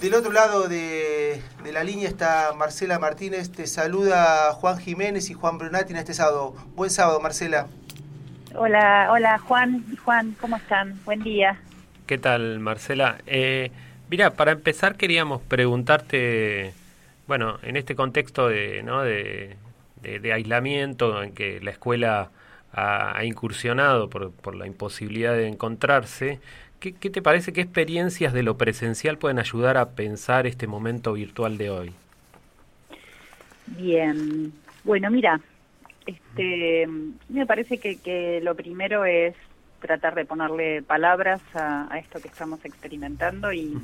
Del 0.00 0.14
otro 0.14 0.32
lado 0.32 0.66
de, 0.66 1.42
la 1.70 1.84
línea 1.84 2.08
está 2.08 2.54
Marcela 2.56 2.98
Martínez, 2.98 3.52
te 3.52 3.66
saluda 3.66 4.50
Juan 4.54 4.78
Jiménez 4.78 5.28
y 5.28 5.34
Juan 5.34 5.58
Brunati 5.58 5.92
en 5.92 5.98
este 5.98 6.14
sábado. 6.14 6.54
Buen 6.74 6.88
sábado, 6.88 7.20
Marcela. 7.20 7.66
Hola, 8.54 9.08
hola 9.12 9.38
Juan, 9.38 9.84
Juan, 10.02 10.34
¿cómo 10.40 10.56
están? 10.56 10.98
Buen 11.04 11.22
día. 11.22 11.60
¿Qué 12.06 12.16
tal, 12.16 12.60
Marcela? 12.60 13.18
Eh, 13.26 13.72
mira, 14.08 14.30
para 14.30 14.52
empezar 14.52 14.96
queríamos 14.96 15.42
preguntarte, 15.42 16.72
bueno, 17.26 17.58
en 17.62 17.76
este 17.76 17.94
contexto 17.94 18.48
de, 18.48 18.82
¿no? 18.82 19.02
de, 19.02 19.58
aislamiento 20.32 21.22
en 21.22 21.34
que 21.34 21.60
la 21.60 21.72
escuela 21.72 22.30
ha, 22.72 23.22
incursionado 23.22 24.08
por, 24.08 24.32
por 24.32 24.54
la 24.54 24.66
imposibilidad 24.66 25.34
de 25.34 25.46
encontrarse, 25.46 26.40
¿Qué, 26.80 26.92
te 26.92 27.20
parece? 27.20 27.52
¿Qué 27.52 27.60
experiencias 27.60 28.32
de 28.32 28.42
lo 28.42 28.56
presencial 28.56 29.18
pueden 29.18 29.38
ayudar 29.38 29.76
a 29.76 29.90
pensar 29.90 30.46
este 30.46 30.66
momento 30.66 31.12
virtual 31.12 31.58
de 31.58 31.68
hoy? 31.68 31.92
Bien, 33.66 34.50
bueno, 34.82 35.10
mira, 35.10 35.38
este, 36.06 36.88
me 37.28 37.44
parece 37.44 37.76
que, 37.76 38.40
lo 38.42 38.54
primero 38.54 39.04
es 39.04 39.34
tratar 39.82 40.14
de 40.14 40.24
ponerle 40.24 40.82
palabras 40.82 41.42
a, 41.52 41.98
esto 41.98 42.18
que 42.18 42.28
estamos 42.28 42.64
experimentando 42.64 43.52
y, 43.52 43.76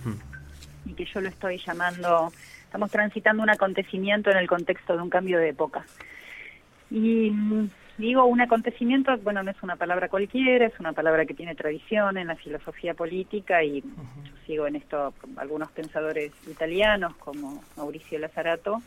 y, 0.86 0.94
que 0.94 1.04
yo 1.04 1.20
lo 1.20 1.28
estoy 1.28 1.58
llamando, 1.58 2.32
estamos 2.64 2.90
transitando 2.90 3.42
un 3.42 3.50
acontecimiento 3.50 4.30
en 4.30 4.38
el 4.38 4.48
contexto 4.48 4.96
de 4.96 5.02
un 5.02 5.10
cambio 5.10 5.38
de 5.38 5.50
época. 5.50 5.84
Y 6.90 7.30
digo 7.98 8.24
un 8.24 8.40
acontecimiento, 8.40 9.16
bueno, 9.18 9.42
no 9.42 9.50
es 9.50 9.62
una 9.62 9.76
palabra 9.76 10.08
cualquiera, 10.08 10.66
es 10.66 10.78
una 10.78 10.92
palabra 10.92 11.24
que 11.26 11.34
tiene 11.34 11.54
tradición 11.54 12.18
en 12.18 12.28
la 12.28 12.36
filosofía 12.36 12.94
política 12.94 13.62
y 13.62 13.80
yo 13.80 14.32
sigo 14.46 14.66
en 14.66 14.76
esto 14.76 15.14
algunos 15.36 15.70
pensadores 15.72 16.32
italianos 16.48 17.16
como 17.16 17.62
Mauricio 17.76 18.18
Lazzarato, 18.18 18.82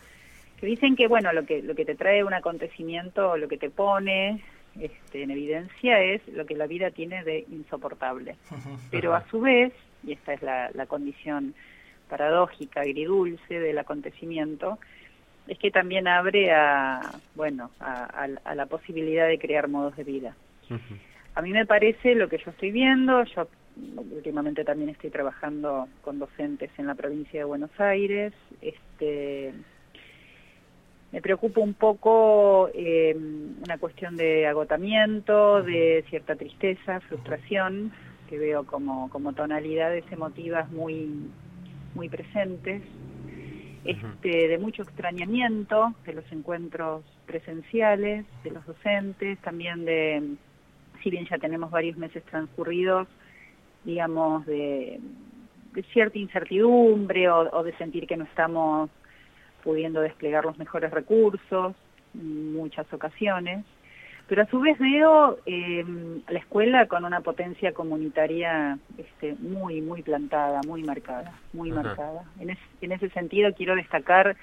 que 0.60 0.68
dicen 0.68 0.96
que, 0.96 1.08
bueno, 1.08 1.32
lo 1.34 1.46
que, 1.46 1.62
lo 1.62 1.76
que 1.76 1.86
te 1.86 1.96
trae 1.96 2.24
un 2.24 2.34
acontecimiento, 2.34 3.38
lo 3.38 3.48
que 3.48 3.58
te 3.58 3.70
pone 3.70 4.44
este, 4.80 5.24
en 5.24 5.32
evidencia 5.32 6.02
es 6.02 6.28
lo 6.28 6.46
que 6.46 6.56
la 6.56 6.68
vida 6.68 6.92
tiene 6.92 7.24
de 7.24 7.46
insoportable. 7.50 8.36
Pero 8.92 9.16
a 9.16 9.26
su 9.30 9.42
vez, 9.42 9.74
y 10.04 10.14
esta 10.14 10.34
es 10.34 10.42
la, 10.42 10.70
la 10.74 10.86
condición 10.86 11.56
paradójica, 12.10 12.82
agridulce 12.82 13.60
del 13.60 13.78
acontecimiento, 13.78 14.80
es 15.48 15.58
que 15.58 15.72
también 15.72 16.08
abre 16.08 16.52
a, 16.52 17.02
bueno, 17.36 17.72
a, 17.80 18.28
la 18.56 18.66
posibilidad 18.68 19.28
de 19.28 19.40
crear 19.40 19.68
modos 19.68 19.96
de 19.96 20.04
vida. 20.04 20.36
A 21.36 21.42
mí 21.42 21.52
me 21.52 21.66
parece 21.66 22.16
lo 22.16 22.30
que 22.30 22.38
yo 22.38 22.52
estoy 22.52 22.72
viendo, 22.72 23.24
yo 23.24 23.48
últimamente 24.16 24.64
también 24.64 24.90
estoy 24.90 25.10
trabajando 25.10 25.88
con 26.02 26.20
docentes 26.20 26.70
en 26.78 26.88
la 26.88 26.96
provincia 26.96 27.40
de 27.40 27.46
Buenos 27.46 27.72
Aires, 27.80 28.34
este, 28.62 29.54
me 31.12 31.22
preocupa 31.22 31.62
un 31.62 31.74
poco 31.74 32.70
eh, 32.74 33.16
una 33.16 33.78
cuestión 33.80 34.16
de 34.16 34.46
agotamiento, 34.48 35.64
de 35.64 36.04
cierta 36.10 36.36
tristeza, 36.36 37.00
frustración, 37.02 37.92
que 38.30 38.38
veo 38.38 38.66
como, 38.66 39.10
como 39.10 39.34
tonalidades 39.34 40.04
emotivas 40.12 40.70
muy, 40.72 41.10
muy 41.96 42.10
presentes 42.10 42.84
este, 43.84 44.48
de 44.48 44.58
mucho 44.58 44.84
extrañamiento 44.84 45.94
de 46.06 46.14
los 46.14 46.32
encuentros 46.32 47.04
presenciales, 47.26 48.26
de 48.44 48.52
los 48.52 48.66
docentes, 48.66 49.40
también 49.40 49.86
de, 49.86 50.36
si 51.04 51.10
bien 51.10 51.26
ya 51.30 51.38
tenemos 51.38 51.72
varios 51.72 51.98
meses 51.98 52.24
transcurridos, 52.26 53.08
digamos, 53.84 54.46
de, 54.46 55.00
cierta 55.94 56.18
incertidumbre 56.18 57.30
o, 57.30 57.64
de 57.64 57.76
sentir 57.78 58.06
que 58.06 58.18
no 58.18 58.26
estamos 58.26 58.90
pudiendo 59.64 60.02
desplegar 60.02 60.44
los 60.44 60.58
mejores 60.58 60.92
recursos 60.92 61.76
en 62.14 62.54
muchas 62.54 62.92
ocasiones 62.92 63.64
pero 64.30 64.44
a 64.44 64.46
su 64.46 64.60
vez 64.60 64.78
veo 64.78 65.40
eh, 65.48 65.84
la 66.30 66.38
escuela 66.38 66.86
con 66.86 67.04
una 67.04 67.22
potencia 67.22 67.74
comunitaria 67.74 68.78
este, 68.96 69.34
muy, 69.40 69.82
muy 69.82 70.04
plantada, 70.04 70.62
muy 70.68 70.84
marcada, 70.84 71.34
muy 71.52 71.72
marcada. 71.72 72.26
En, 72.40 72.56
en, 72.82 72.92
ese 72.92 73.10
sentido 73.10 73.52
quiero 73.56 73.76
destacar 73.76 74.38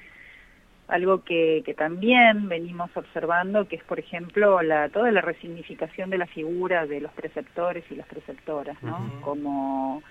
algo 0.88 1.22
que, 1.22 1.62
que, 1.64 1.72
también 1.72 2.48
venimos 2.48 2.90
observando, 2.96 3.68
que 3.68 3.76
es, 3.76 3.84
por 3.84 4.00
ejemplo, 4.00 4.60
la, 4.60 4.88
toda 4.88 5.12
la 5.12 5.20
resignificación 5.20 6.10
de 6.10 6.18
la 6.18 6.26
figura 6.26 6.84
de 6.86 7.00
los 7.00 7.12
preceptores 7.12 7.84
y 7.88 7.94
las 7.94 8.08
preceptoras, 8.08 8.80
¿no? 8.82 9.12
como, 9.20 10.02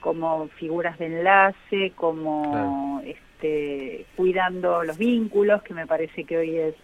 como 0.00 0.48
figuras 0.48 0.98
de 0.98 1.06
enlace, 1.06 1.92
como 1.96 3.00
este, 3.06 4.04
cuidando 4.16 4.84
los 4.84 4.98
vínculos, 4.98 5.62
que 5.62 5.72
me 5.72 5.86
parece 5.86 6.24
que 6.24 6.36
hoy 6.36 6.56
es, 6.56 6.74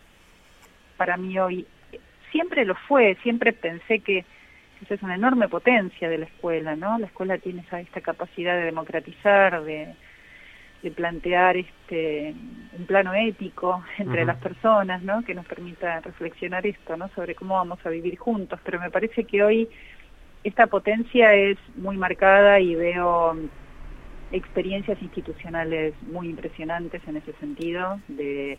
para 0.96 1.18
mí 1.18 1.38
hoy 1.38 1.66
siempre 2.30 2.64
lo 2.64 2.74
fue, 2.74 3.16
siempre 3.22 3.52
pensé 3.52 4.00
que 4.00 4.24
esa 4.82 4.94
es 4.94 5.02
una 5.02 5.14
enorme 5.14 5.48
potencia 5.48 6.08
de 6.08 6.18
la 6.18 6.24
escuela, 6.24 6.74
¿no? 6.74 6.98
La 6.98 7.06
escuela 7.06 7.38
tiene 7.38 7.62
esa, 7.62 7.80
esta 7.80 8.00
capacidad 8.00 8.54
de 8.56 8.64
democratizar, 8.64 9.62
de, 9.62 9.94
plantear 10.96 11.58
este 11.58 12.34
un 12.78 12.86
plano 12.86 13.12
ético 13.12 13.84
entre 13.98 14.24
las 14.24 14.38
personas, 14.38 15.02
¿no? 15.02 15.22
Que 15.22 15.34
nos 15.34 15.44
permita 15.44 16.00
reflexionar 16.00 16.66
esto, 16.66 16.96
¿no? 16.96 17.08
Sobre 17.10 17.34
cómo 17.34 17.56
vamos 17.56 17.78
a 17.84 17.90
vivir 17.90 18.16
juntos. 18.16 18.58
Pero 18.64 18.80
me 18.80 18.90
parece 18.90 19.24
que 19.24 19.42
hoy 19.42 19.68
esta 20.42 20.68
potencia 20.68 21.34
es 21.34 21.58
muy 21.76 21.98
marcada 21.98 22.60
y 22.60 22.74
veo 22.74 23.36
experiencias 24.32 25.00
institucionales 25.02 25.92
muy 26.02 26.28
impresionantes 26.28 27.02
en 27.06 27.18
ese 27.18 27.32
sentido, 27.34 28.00
de 28.08 28.58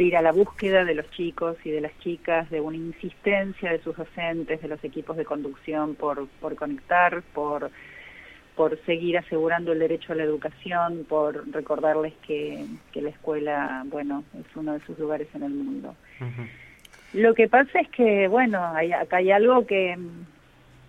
de 0.00 0.06
ir 0.06 0.16
a 0.16 0.22
la 0.22 0.32
búsqueda 0.32 0.86
de 0.86 0.94
los 0.94 1.10
chicos 1.10 1.58
y 1.62 1.70
de 1.70 1.82
las 1.82 1.92
chicas, 1.98 2.48
de 2.48 2.58
una 2.62 2.78
insistencia 2.78 3.70
de 3.70 3.82
sus 3.82 3.94
docentes, 3.94 4.62
de 4.62 4.68
los 4.68 4.82
equipos 4.82 5.14
de 5.18 5.26
conducción 5.26 5.94
por, 5.94 6.26
por 6.40 6.54
conectar, 6.54 7.22
por, 7.34 7.70
por 8.56 8.82
seguir 8.86 9.18
asegurando 9.18 9.72
el 9.72 9.78
derecho 9.78 10.14
a 10.14 10.16
la 10.16 10.22
educación, 10.22 11.04
por 11.06 11.46
recordarles 11.52 12.14
que, 12.26 12.64
que 12.92 13.02
la 13.02 13.10
escuela, 13.10 13.82
bueno, 13.88 14.24
es 14.38 14.46
uno 14.56 14.72
de 14.72 14.80
sus 14.86 14.98
lugares 14.98 15.28
en 15.34 15.42
el 15.42 15.52
mundo. 15.52 15.94
Lo 17.12 17.34
que 17.34 17.46
pasa 17.46 17.80
es 17.80 17.88
que, 17.90 18.26
bueno, 18.26 18.64
hay, 18.74 18.92
acá 18.92 19.18
hay 19.18 19.32
algo 19.32 19.66
que, 19.66 19.98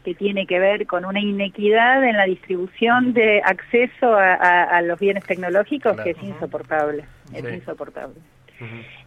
que 0.06 0.16
tiene 0.16 0.48
que 0.48 0.58
ver 0.58 0.88
con 0.88 1.04
una 1.04 1.20
inequidad 1.20 2.02
en 2.02 2.16
la 2.16 2.28
distribución 2.28 3.12
de 3.12 3.42
acceso 3.44 4.16
a, 4.16 4.82
los 4.84 4.98
bienes 5.02 5.26
tecnológicos 5.26 6.00
que 6.00 6.12
es 6.12 6.24
insoportable, 6.24 7.04
es 7.34 7.54
insoportable. 7.54 8.16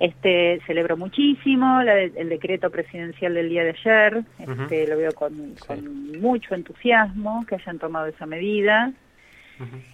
Este 0.01 0.61
celebró 0.67 0.97
muchísimo 0.97 1.81
el 1.81 2.29
decreto 2.29 2.71
presidencial 2.71 3.35
del 3.35 3.49
día 3.49 3.65
de 3.65 3.71
ayer, 3.71 4.25
este, 4.39 4.87
lo 4.87 4.97
veo 4.97 5.13
con, 5.13 5.55
mucho 6.21 6.55
entusiasmo 6.55 7.45
que 7.47 7.57
hayan 7.57 7.79
tomado 7.79 8.07
esa 8.07 8.27
medida. 8.27 8.93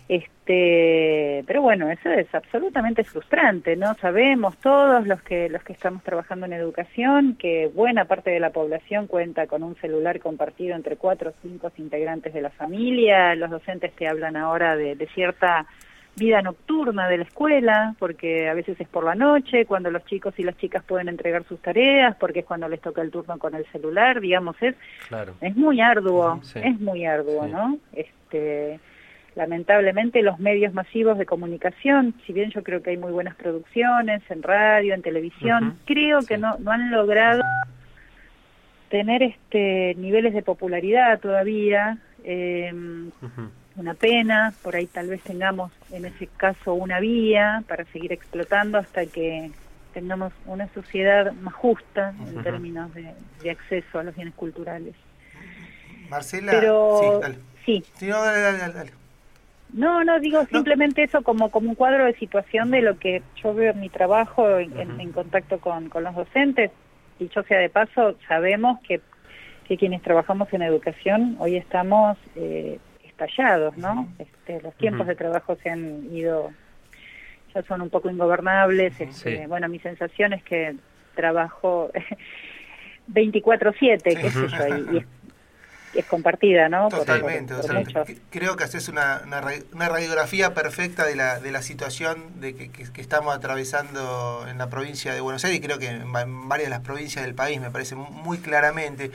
Este, 0.08 1.44
pero 1.46 1.60
bueno, 1.60 1.90
eso 1.90 2.08
es 2.08 2.34
absolutamente 2.34 3.04
frustrante, 3.04 3.76
¿no? 3.76 3.94
Sabemos 4.00 4.56
todos 4.56 5.06
los 5.06 5.20
que 5.22 5.50
los 5.50 5.62
que 5.62 5.74
estamos 5.74 6.02
trabajando 6.02 6.46
en 6.46 6.54
educación 6.54 7.36
que 7.38 7.66
buena 7.66 8.06
parte 8.06 8.30
de 8.30 8.40
la 8.40 8.50
población 8.50 9.06
cuenta 9.06 9.46
con 9.46 9.62
un 9.62 9.76
celular 9.76 10.18
compartido 10.18 10.74
entre 10.74 10.96
cuatro 10.96 11.30
o 11.30 11.34
cinco 11.42 11.70
integrantes 11.76 12.32
de 12.32 12.40
la 12.40 12.50
familia. 12.50 13.34
Los 13.34 13.50
docentes 13.50 13.92
te 13.92 14.08
hablan 14.08 14.34
ahora 14.34 14.76
de 14.76 15.08
cierta 15.14 15.66
vida 16.16 16.42
nocturna 16.42 17.08
de 17.08 17.18
la 17.18 17.24
escuela, 17.24 17.94
porque 17.98 18.48
a 18.48 18.54
veces 18.54 18.80
es 18.80 18.88
por 18.88 19.04
la 19.04 19.14
noche, 19.14 19.66
cuando 19.66 19.90
los 19.90 20.04
chicos 20.04 20.34
y 20.38 20.42
las 20.42 20.56
chicas 20.58 20.82
pueden 20.84 21.08
entregar 21.08 21.44
sus 21.44 21.60
tareas, 21.60 22.16
porque 22.16 22.40
es 22.40 22.46
cuando 22.46 22.68
les 22.68 22.80
toca 22.80 23.02
el 23.02 23.10
turno 23.10 23.38
con 23.38 23.54
el 23.54 23.64
celular, 23.72 24.20
digamos, 24.20 24.56
es, 24.60 24.74
es 25.40 25.56
muy 25.56 25.80
arduo, 25.80 26.40
es 26.54 26.80
muy 26.80 27.06
arduo, 27.06 27.46
¿no? 27.46 27.78
Este, 27.92 28.80
lamentablemente 29.34 30.22
los 30.22 30.38
medios 30.38 30.74
masivos 30.74 31.16
de 31.16 31.26
comunicación, 31.26 32.14
si 32.26 32.32
bien 32.32 32.50
yo 32.50 32.62
creo 32.62 32.82
que 32.82 32.90
hay 32.90 32.96
muy 32.96 33.12
buenas 33.12 33.36
producciones 33.36 34.22
en 34.28 34.42
radio, 34.42 34.94
en 34.94 35.02
televisión, 35.02 35.78
creo 35.86 36.20
que 36.20 36.36
no, 36.36 36.58
no 36.58 36.72
han 36.72 36.90
logrado 36.90 37.42
tener 38.90 39.22
este 39.22 39.94
niveles 39.96 40.34
de 40.34 40.42
popularidad 40.42 41.20
todavía. 41.20 41.98
Eh, 42.24 42.72
una 43.80 43.94
pena, 43.94 44.52
por 44.62 44.76
ahí 44.76 44.86
tal 44.86 45.08
vez 45.08 45.22
tengamos 45.22 45.72
en 45.90 46.04
ese 46.04 46.26
caso 46.36 46.74
una 46.74 47.00
vía 47.00 47.64
para 47.66 47.84
seguir 47.86 48.12
explotando 48.12 48.78
hasta 48.78 49.06
que 49.06 49.50
tengamos 49.94 50.32
una 50.46 50.68
sociedad 50.68 51.32
más 51.32 51.54
justa 51.54 52.14
en 52.28 52.42
términos 52.42 52.90
de, 52.94 53.50
acceso 53.50 53.98
a 53.98 54.04
los 54.04 54.14
bienes 54.14 54.34
culturales. 54.34 54.94
Marcela, 56.10 56.52
Pero, 56.52 57.20
sí, 57.64 57.82
no, 58.02 58.22
dale, 58.22 58.40
dale, 58.40 58.72
dale. 58.72 58.92
No, 59.72 60.04
no, 60.04 60.18
digo 60.20 60.44
simplemente 60.46 61.04
eso 61.04 61.22
como, 61.22 61.50
como 61.50 61.70
un 61.70 61.74
cuadro 61.74 62.04
de 62.04 62.14
situación 62.14 62.70
de 62.72 62.82
lo 62.82 62.98
que 62.98 63.22
yo 63.42 63.54
veo 63.54 63.72
en 63.72 63.80
mi 63.80 63.88
trabajo 63.88 64.58
en, 64.58 65.12
contacto 65.12 65.58
con, 65.58 65.88
con 65.88 66.04
los 66.04 66.14
docentes. 66.14 66.70
Dicho 67.18 67.42
sea 67.44 67.58
de 67.58 67.68
paso, 67.68 68.16
sabemos 68.26 68.80
que, 68.80 69.00
que 69.68 69.76
quienes 69.76 70.02
trabajamos 70.02 70.52
en 70.52 70.62
educación 70.62 71.36
hoy 71.38 71.56
estamos 71.56 72.18
eh, 72.34 72.78
estallados, 73.20 73.76
¿no? 73.76 74.08
Este, 74.18 74.60
los 74.60 74.74
tiempos 74.74 75.06
de 75.06 75.14
trabajo 75.14 75.56
se 75.62 75.70
han 75.70 76.08
ido, 76.12 76.50
ya 77.54 77.62
son 77.62 77.82
un 77.82 77.90
poco 77.90 78.10
ingobernables. 78.10 79.00
Este, 79.00 79.46
bueno, 79.46 79.68
mi 79.68 79.78
sensación 79.78 80.32
es 80.32 80.42
que 80.42 80.76
trabajo 81.14 81.90
24/7, 83.12 84.02
qué 84.02 84.30
sé 84.30 84.48
yo, 84.48 84.92
y, 84.92 85.06
es 85.92 86.06
compartida, 86.06 86.68
¿no? 86.68 86.88
Totalmente. 86.88 87.52
creo 88.30 88.54
que 88.54 88.62
haces 88.62 88.88
una, 88.88 89.22
una, 89.72 89.88
radiografía 89.88 90.54
perfecta 90.54 91.04
de 91.04 91.16
la, 91.16 91.40
de 91.40 91.50
la 91.50 91.62
situación 91.62 92.40
de 92.40 92.54
que, 92.54 92.70
que, 92.70 93.00
estamos 93.00 93.34
atravesando 93.34 94.46
en 94.48 94.58
la 94.58 94.68
provincia 94.68 95.12
de 95.12 95.20
Buenos 95.20 95.44
Aires 95.44 95.58
y 95.58 95.62
creo 95.62 95.80
que 95.80 95.88
en, 95.88 96.12
varias 96.12 96.68
de 96.68 96.70
las 96.70 96.80
provincias 96.80 97.24
del 97.24 97.34
país, 97.34 97.60
me 97.60 97.72
parece 97.72 97.96
muy 97.96 98.38
claramente. 98.38 99.10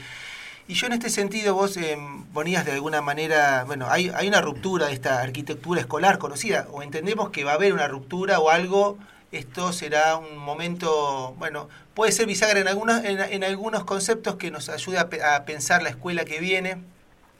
Y 0.68 0.74
yo 0.74 0.88
en 0.88 0.94
este 0.94 1.10
sentido 1.10 1.54
vos 1.54 1.78
eh, 1.78 1.98
ponías 2.34 2.66
de 2.66 2.72
alguna 2.72 3.02
manera, 3.02 3.64
bueno, 3.66 3.88
hay, 3.90 4.10
hay 4.16 4.28
una 4.28 4.42
ruptura 4.42 4.88
de 4.88 4.94
esta 4.94 5.22
arquitectura 5.22 5.80
escolar 5.80 6.18
conocida, 6.18 6.68
o 6.72 6.82
entendemos 6.82 7.30
que 7.30 7.44
va 7.44 7.52
a 7.52 7.56
haber 7.56 7.74
una 7.74 7.88
ruptura 7.88 8.40
o 8.40 8.50
algo 8.50 8.98
esto 9.36 9.74
será 9.74 10.18
un 10.18 10.38
momento, 10.38 11.36
bueno, 11.38 11.68
puede 11.94 12.12
ser 12.12 12.26
bisagra 12.26 12.60
en 12.60 12.68
algunos, 12.68 13.04
en, 13.04 13.44
algunos 13.44 13.84
conceptos 13.84 14.36
que 14.36 14.50
nos 14.50 14.70
ayude 14.70 14.98
a, 14.98 15.46
pensar 15.46 15.84
la 15.84 15.90
escuela 15.90 16.26
que 16.26 16.40
viene. 16.40 16.78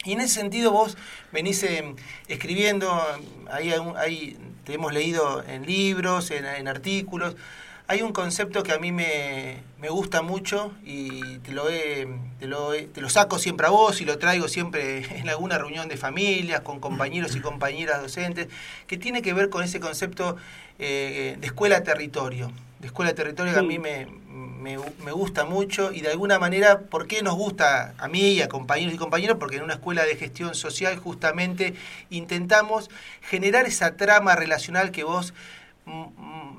Y 0.04 0.12
en 0.12 0.20
ese 0.20 0.34
sentido 0.34 0.72
vos 0.72 0.96
venís 1.32 1.62
eh, 1.62 1.94
escribiendo, 2.28 2.92
ahí, 3.50 3.72
ahí 3.96 4.36
te 4.64 4.74
hemos 4.74 4.92
leído 4.92 5.42
en 5.44 5.64
libros, 5.64 6.30
en, 6.30 6.68
artículos, 6.68 7.34
hay 7.88 8.02
un 8.02 8.12
concepto 8.12 8.62
que 8.62 8.72
a 8.72 8.78
mí 8.78 8.90
me, 8.90 9.58
me 9.80 9.88
gusta 9.88 10.20
mucho 10.20 10.72
y 10.84 11.38
te 11.38 11.52
lo, 11.52 11.70
he, 11.70 12.08
te, 12.40 12.46
lo 12.46 12.72
te 12.72 13.00
lo 13.00 13.08
saco 13.08 13.38
siempre 13.38 13.66
a 13.66 13.70
vos 13.70 14.00
y 14.00 14.04
lo 14.04 14.18
traigo 14.18 14.48
siempre 14.48 15.04
en 15.18 15.28
alguna 15.28 15.58
reunión 15.58 15.88
de 15.88 15.96
familias, 15.96 16.60
con 16.62 16.80
compañeros 16.80 17.36
y 17.36 17.40
compañeras 17.40 18.02
docentes, 18.02 18.48
que 18.86 18.96
tiene 18.96 19.22
que 19.22 19.32
ver 19.32 19.50
con 19.50 19.62
ese 19.62 19.78
concepto 19.78 20.36
eh, 20.78 21.36
de 21.40 21.46
escuela-territorio. 21.46 22.50
De 22.80 22.88
escuela-territorio 22.88 23.54
que 23.54 23.60
a 23.60 23.62
mí 23.62 23.78
me, 23.78 24.06
me, 24.28 24.76
me, 25.04 25.12
gusta 25.12 25.44
mucho 25.44 25.92
y 25.92 26.02
de 26.02 26.10
alguna 26.10 26.38
manera, 26.38 26.80
¿por 26.80 27.06
qué 27.06 27.22
nos 27.22 27.34
gusta 27.34 27.94
a 27.96 28.08
mí 28.08 28.32
y 28.32 28.42
a 28.42 28.48
compañeros 28.48 28.94
y 28.94 28.98
compañeras? 28.98 29.36
Porque 29.38 29.56
en 29.56 29.62
una 29.62 29.74
escuela 29.74 30.04
de 30.04 30.16
gestión 30.16 30.54
social 30.54 30.98
justamente 30.98 31.74
intentamos 32.10 32.90
generar 33.22 33.64
esa 33.64 33.96
trama 33.96 34.34
relacional 34.34 34.90
que 34.90 35.04
vos 35.04 35.32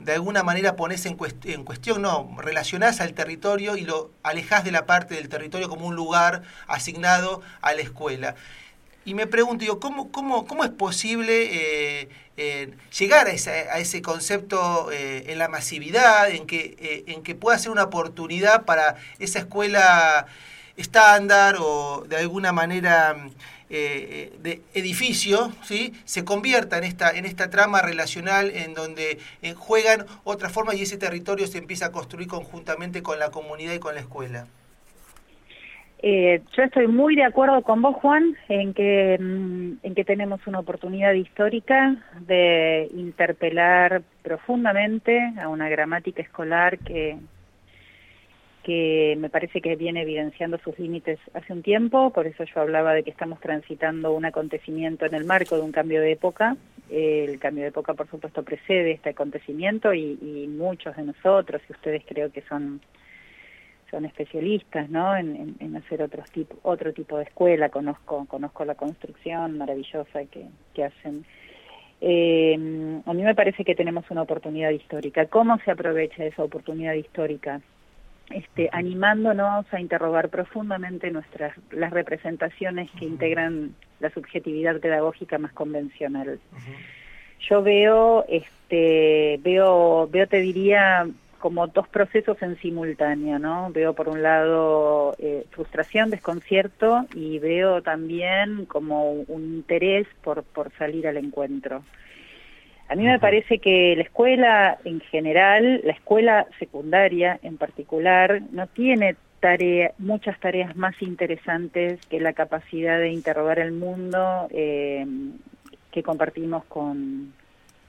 de 0.01 0.13
alguna 0.13 0.41
manera 0.41 0.77
pones 0.77 1.05
en, 1.05 1.17
en 1.43 1.63
cuestión, 1.65 2.01
no, 2.01 2.37
relacionás 2.37 3.01
al 3.01 3.13
territorio 3.13 3.75
y 3.75 3.81
lo 3.81 4.11
alejás 4.23 4.63
de 4.63 4.71
la 4.71 4.85
parte 4.85 5.15
del 5.15 5.27
territorio 5.27 5.67
como 5.67 5.85
un 5.85 5.95
lugar 5.95 6.43
asignado 6.67 7.41
a 7.61 7.73
la 7.73 7.81
escuela. 7.81 8.35
Y 9.03 9.13
me 9.13 9.27
pregunto, 9.27 9.65
yo, 9.65 9.79
¿cómo, 9.79 10.11
cómo, 10.11 10.45
cómo 10.45 10.63
es 10.63 10.69
posible 10.69 12.01
eh, 12.01 12.09
eh, 12.37 12.73
llegar 12.97 13.27
a, 13.27 13.31
a, 13.31 13.79
ese 13.79 14.01
concepto 14.01 14.91
eh, 14.91 15.25
en 15.27 15.39
la 15.39 15.47
masividad, 15.47 16.29
en 16.29 16.45
que, 16.45 17.03
en 17.07 17.23
que 17.23 17.35
pueda 17.35 17.57
ser 17.57 17.71
una 17.71 17.83
oportunidad 17.83 18.65
para 18.65 18.95
esa 19.19 19.39
escuela 19.39 20.27
estándar 20.77 21.55
o 21.59 22.05
de 22.07 22.17
alguna 22.17 22.51
manera 22.53 23.15
de 23.69 24.61
edificio, 24.73 25.51
¿sí? 25.63 25.93
se 26.05 26.23
convierta 26.23 26.77
en 26.77 26.83
esta, 26.85 27.11
en 27.11 27.25
esta 27.25 27.49
trama 27.49 27.81
relacional 27.81 28.51
en 28.51 28.73
donde 28.73 29.19
juegan 29.55 30.05
otras 30.23 30.51
formas 30.51 30.75
y 30.75 30.83
ese 30.83 30.97
territorio 30.97 31.47
se 31.47 31.57
empieza 31.57 31.87
a 31.87 31.91
construir 31.91 32.27
conjuntamente 32.27 33.03
con 33.03 33.19
la 33.19 33.29
comunidad 33.29 33.73
y 33.73 33.79
con 33.79 33.95
la 33.95 34.01
escuela? 34.01 34.47
Eh, 35.99 36.41
yo 36.55 36.63
estoy 36.63 36.87
muy 36.87 37.15
de 37.15 37.23
acuerdo 37.23 37.61
con 37.63 37.81
vos, 37.81 37.95
Juan, 37.95 38.37
en 38.49 38.73
que, 38.73 39.17
mm, 39.19 39.77
en 39.81 39.95
que 39.95 40.05
tenemos 40.05 40.45
una 40.45 40.59
oportunidad 40.59 41.13
histórica 41.13 41.95
de 42.19 42.87
interpelar 42.93 44.03
profundamente 44.21 45.33
a 45.41 45.47
una 45.47 45.69
gramática 45.69 46.21
escolar 46.21 46.77
que, 46.77 47.17
que 48.67 49.15
me 49.17 49.29
parece 49.29 49.61
que 49.61 49.77
viene 49.77 50.01
evidenciando 50.01 50.57
sus 50.57 50.77
límites 50.77 51.19
hace 51.33 51.53
un 51.53 51.63
tiempo, 51.63 52.09
por 52.09 52.27
eso 52.27 52.43
yo 52.43 52.59
hablaba 52.59 52.93
de 52.93 53.03
que 53.03 53.11
estamos 53.11 53.39
transitando 53.39 54.11
un 54.11 54.25
acontecimiento 54.25 55.05
en 55.05 55.13
el 55.13 55.23
marco 55.23 55.55
de 55.55 55.61
un 55.61 55.71
cambio 55.71 56.01
de 56.01 56.11
época. 56.11 56.57
el 56.91 57.39
cambio 57.39 57.63
de 57.63 57.69
época, 57.69 57.93
por 57.93 58.09
supuesto, 58.09 58.43
precede 58.43 58.91
este 58.91 59.11
acontecimiento 59.11 59.93
y, 59.93 60.49
muchos 60.49 60.97
de 60.97 61.03
nosotros, 61.03 61.61
y 61.69 61.71
ustedes 61.71 62.03
creo 62.05 62.29
que 62.29 62.41
son 62.41 62.81
son 63.89 64.03
especialistas 64.03 64.89
¿no? 64.89 65.15
en, 65.15 65.55
en, 65.61 65.77
hacer 65.77 66.01
otros 66.01 66.29
tipo, 66.31 66.57
otro 66.63 66.91
tipo 66.91 67.15
de 67.15 67.23
escuela, 67.23 67.69
conozco, 67.69 68.25
conozco 68.25 68.65
la 68.65 68.75
construcción 68.75 69.57
maravillosa 69.57 70.25
que, 70.25 70.43
que 70.73 70.83
hacen. 70.83 71.23
Eh, 72.01 72.99
a 73.05 73.13
mí 73.13 73.23
me 73.23 73.33
parece 73.33 73.63
que 73.63 73.75
tenemos 73.75 74.03
una 74.11 74.23
oportunidad 74.23 74.71
histórica. 74.71 75.27
¿Cómo 75.27 75.57
se 75.59 75.71
aprovecha 75.71 76.25
esa 76.25 76.43
oportunidad 76.43 76.95
histórica? 76.95 77.61
Este, 78.29 78.69
animándonos 78.73 79.65
a 79.73 79.79
interrogar 79.79 80.27
profundamente 80.29 81.11
nuestras 81.11 81.53
las 81.71 81.91
representaciones 81.91 82.91
que 82.91 83.05
integran 83.05 83.73
la 84.01 84.09
subjetividad 84.09 84.81
pedagógica 84.81 85.37
más 85.37 85.53
convencional. 85.53 86.37
Yo 87.39 87.63
veo, 87.63 88.25
este, 88.27 89.39
veo, 89.41 90.09
veo, 90.11 90.27
te 90.27 90.41
diría, 90.41 91.07
como 91.39 91.67
dos 91.67 91.87
procesos 91.87 92.41
en 92.41 92.57
simultáneo, 92.57 93.39
¿no? 93.39 93.71
Veo 93.71 93.93
por 93.93 94.09
un 94.09 94.21
lado 94.21 95.15
eh, 95.19 95.45
frustración, 95.51 96.09
desconcierto 96.09 97.05
y 97.15 97.39
veo 97.39 97.81
también 97.81 98.65
como 98.65 99.11
un 99.11 99.43
interés 99.43 100.05
por, 100.21 100.43
por 100.43 100.71
salir 100.73 101.07
al 101.07 101.15
encuentro. 101.15 101.83
A 102.89 102.95
mí 102.95 103.03
me 103.03 103.19
parece 103.19 103.59
que 103.59 103.95
la 103.95 104.03
escuela 104.03 104.77
en 104.85 105.01
general, 105.01 105.81
la 105.83 105.91
escuela 105.91 106.47
secundaria 106.57 107.37
en 107.43 107.57
particular, 107.57 108.41
no 108.51 108.67
tiene 108.67 109.15
tarea, 109.41 109.91
muchas 109.97 110.39
tareas 110.39 110.75
más 110.75 110.99
interesantes 111.01 111.99
que 112.07 112.19
la 112.21 112.33
capacidad 112.33 112.97
de 112.99 113.09
interrogar 113.09 113.59
el 113.59 113.73
mundo 113.73 114.47
eh, 114.51 115.05
que 115.91 116.01
compartimos 116.01 116.63
con 116.65 117.33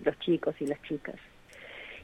los 0.04 0.18
chicos 0.18 0.56
y 0.60 0.66
las 0.66 0.82
chicas. 0.82 1.16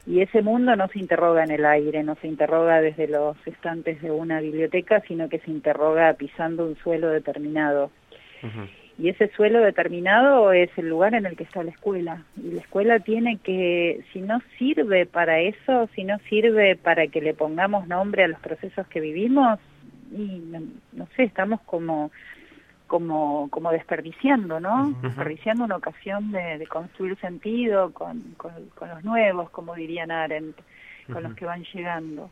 Y 0.07 0.21
ese 0.21 0.41
mundo 0.41 0.75
no 0.75 0.87
se 0.87 0.99
interroga 0.99 1.43
en 1.43 1.51
el 1.51 1.65
aire, 1.65 2.03
no 2.03 2.15
se 2.15 2.27
interroga 2.27 2.79
desde 2.79 3.07
los 3.07 3.35
estantes 3.45 4.01
de 4.01 4.11
una 4.11 4.39
biblioteca, 4.39 5.01
sino 5.07 5.29
que 5.29 5.39
se 5.39 5.49
interroga 5.49 6.13
pisando 6.13 6.65
un 6.65 6.75
suelo 6.77 7.09
determinado. 7.09 7.89
Y 8.97 9.09
ese 9.09 9.27
suelo 9.29 9.59
determinado 9.59 10.53
es 10.53 10.69
el 10.77 10.87
lugar 10.89 11.15
en 11.15 11.25
el 11.25 11.35
que 11.35 11.43
está 11.43 11.63
la 11.63 11.71
escuela. 11.71 12.23
Y 12.41 12.51
la 12.51 12.61
escuela 12.61 12.99
tiene 12.99 13.37
que, 13.37 14.01
si 14.13 14.21
no 14.21 14.41
sirve 14.57 15.05
para 15.05 15.39
eso, 15.39 15.89
si 15.95 16.05
no 16.05 16.17
sirve 16.29 16.77
para 16.77 17.07
que 17.07 17.21
le 17.21 17.33
pongamos 17.33 17.87
nombre 17.87 18.23
a 18.23 18.27
los 18.29 18.39
procesos 18.39 18.87
que 18.87 19.01
vivimos, 19.01 19.59
y 20.11 20.41
no 20.93 21.07
sé, 21.15 21.23
estamos 21.23 21.59
como 21.61 22.11
como, 22.87 23.49
como 23.49 23.71
desperdiciando, 23.71 24.59
¿no? 24.59 24.91
Desperdiciando 25.01 25.63
una 25.63 25.77
ocasión 25.77 26.31
de, 26.31 26.65
construir 26.67 27.17
sentido 27.17 27.91
con, 27.91 28.21
con, 28.37 28.53
los 28.79 29.03
nuevos, 29.03 29.49
como 29.49 29.75
dirían 29.75 30.11
Arendt, 30.11 30.57
con 31.11 31.23
los 31.23 31.33
que 31.33 31.45
van 31.45 31.63
llegando. 31.73 32.29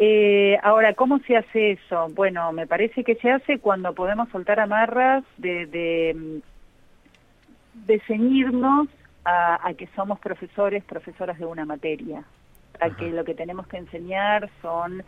Eh, 0.00 0.56
ahora, 0.62 0.94
¿cómo 0.94 1.18
se 1.18 1.36
hace 1.36 1.72
eso? 1.72 2.06
Bueno, 2.14 2.52
me 2.52 2.68
parece 2.68 3.02
que 3.02 3.16
se 3.16 3.32
hace 3.32 3.58
cuando 3.58 3.94
podemos 3.94 4.28
soltar 4.28 4.60
amarras 4.60 5.24
de, 5.38 5.66
de, 5.66 6.40
de 7.74 8.00
ceñirnos 8.06 8.86
a, 9.24 9.66
a, 9.66 9.74
que 9.74 9.88
somos 9.96 10.20
profesores, 10.20 10.84
profesoras 10.84 11.36
de 11.40 11.46
una 11.46 11.64
materia, 11.64 12.22
a 12.80 12.90
que 12.90 13.10
lo 13.10 13.24
que 13.24 13.34
tenemos 13.34 13.66
que 13.66 13.78
enseñar 13.78 14.48
son 14.62 15.02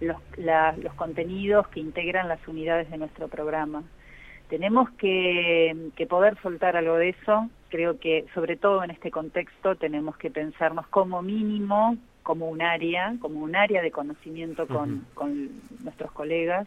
los, 0.00 0.16
los 0.38 0.94
contenidos 0.94 1.66
que 1.68 1.80
integran 1.80 2.28
las 2.28 2.46
unidades 2.46 2.88
de 2.88 2.98
nuestro 2.98 3.26
programa. 3.26 3.82
Tenemos 4.48 4.88
que, 4.90 5.90
que 5.96 6.06
poder 6.06 6.40
soltar 6.40 6.76
algo 6.76 6.94
de 6.98 7.08
eso. 7.08 7.50
Creo 7.68 7.98
que, 7.98 8.26
sobre 8.32 8.56
todo 8.56 8.84
en 8.84 8.92
este 8.92 9.10
contexto, 9.10 9.74
tenemos 9.74 10.16
que 10.18 10.30
pensarnos 10.30 10.86
como 10.86 11.20
mínimo 11.20 11.96
como 12.26 12.48
un 12.48 12.60
área, 12.60 13.14
como 13.20 13.38
un 13.38 13.54
área 13.54 13.80
de 13.80 13.92
conocimiento 13.92 14.66
con, 14.66 15.06
con 15.14 15.48
nuestros 15.84 16.10
colegas. 16.10 16.66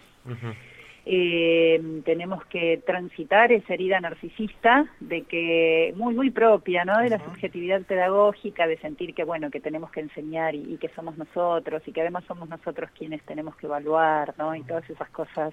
Eh, 1.05 2.01
tenemos 2.05 2.45
que 2.45 2.81
transitar 2.85 3.51
esa 3.51 3.73
herida 3.73 3.99
narcisista 3.99 4.85
de 5.01 5.23
que 5.23 5.93
muy 5.97 6.13
muy 6.13 6.29
propia 6.29 6.85
no 6.85 6.97
de 6.99 7.09
la 7.09 7.19
subjetividad 7.25 7.81
pedagógica 7.81 8.67
de 8.67 8.77
sentir 8.77 9.13
que 9.13 9.25
bueno 9.25 9.49
que 9.49 9.59
tenemos 9.59 9.91
que 9.91 10.01
enseñar 10.01 10.55
y, 10.55 10.77
que 10.77 10.89
somos 10.89 11.17
nosotros 11.17 11.81
y 11.85 11.91
que 11.91 12.01
además 12.01 12.23
somos 12.25 12.47
nosotros 12.47 12.89
quienes 12.97 13.21
tenemos 13.23 13.55
que 13.57 13.65
evaluar 13.65 14.33
no 14.37 14.55
y 14.55 14.63
todas 14.63 14.87
esas 14.89 15.09
cosas 15.09 15.51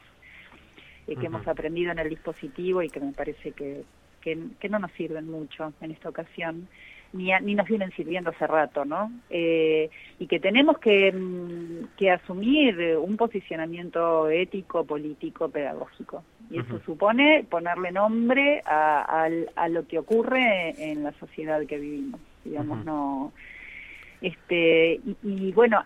eh, 1.07 1.17
que 1.17 1.27
hemos 1.27 1.47
aprendido 1.49 1.91
en 1.91 2.01
el 2.01 2.11
dispositivo 2.11 2.83
y 2.83 2.91
que 2.91 3.01
me 3.01 3.13
parece 3.13 3.53
que, 3.53 3.83
que, 4.27 4.37
que 4.59 4.69
no 4.69 4.81
nos 4.81 4.91
sirven 4.93 5.31
mucho 5.31 5.73
en 5.81 5.93
esta 5.93 6.09
ocasión 6.09 6.67
ni, 7.13 7.31
ni 7.43 7.55
nos 7.55 7.69
vienen 7.69 7.93
sirviendo 7.93 8.31
hace 8.31 8.45
rato, 8.45 8.85
¿no? 8.85 9.13
Eh, 9.31 9.89
y 10.19 10.27
que 10.27 10.41
tenemos 10.41 10.79
que, 10.79 11.13
mm, 11.13 11.97
que, 11.97 12.11
asumir 12.11 12.97
un 13.01 13.17
posicionamiento 13.17 14.29
ético, 14.29 14.85
político, 14.85 15.49
pedagógico. 15.49 16.25
Y 16.51 16.59
eso 16.59 16.81
supone 16.85 17.45
ponerle 17.49 17.93
nombre 17.93 18.63
a, 18.67 19.29
a, 19.55 19.69
lo 19.69 19.87
que 19.87 19.99
ocurre 19.99 20.75
en 20.79 21.05
la 21.05 21.13
sociedad 21.13 21.65
que 21.67 21.79
vivimos, 21.79 22.21
digamos, 22.45 22.85
no... 22.85 23.33
Este, 24.21 24.95
y, 24.95 25.17
y 25.23 25.53
bueno, 25.53 25.85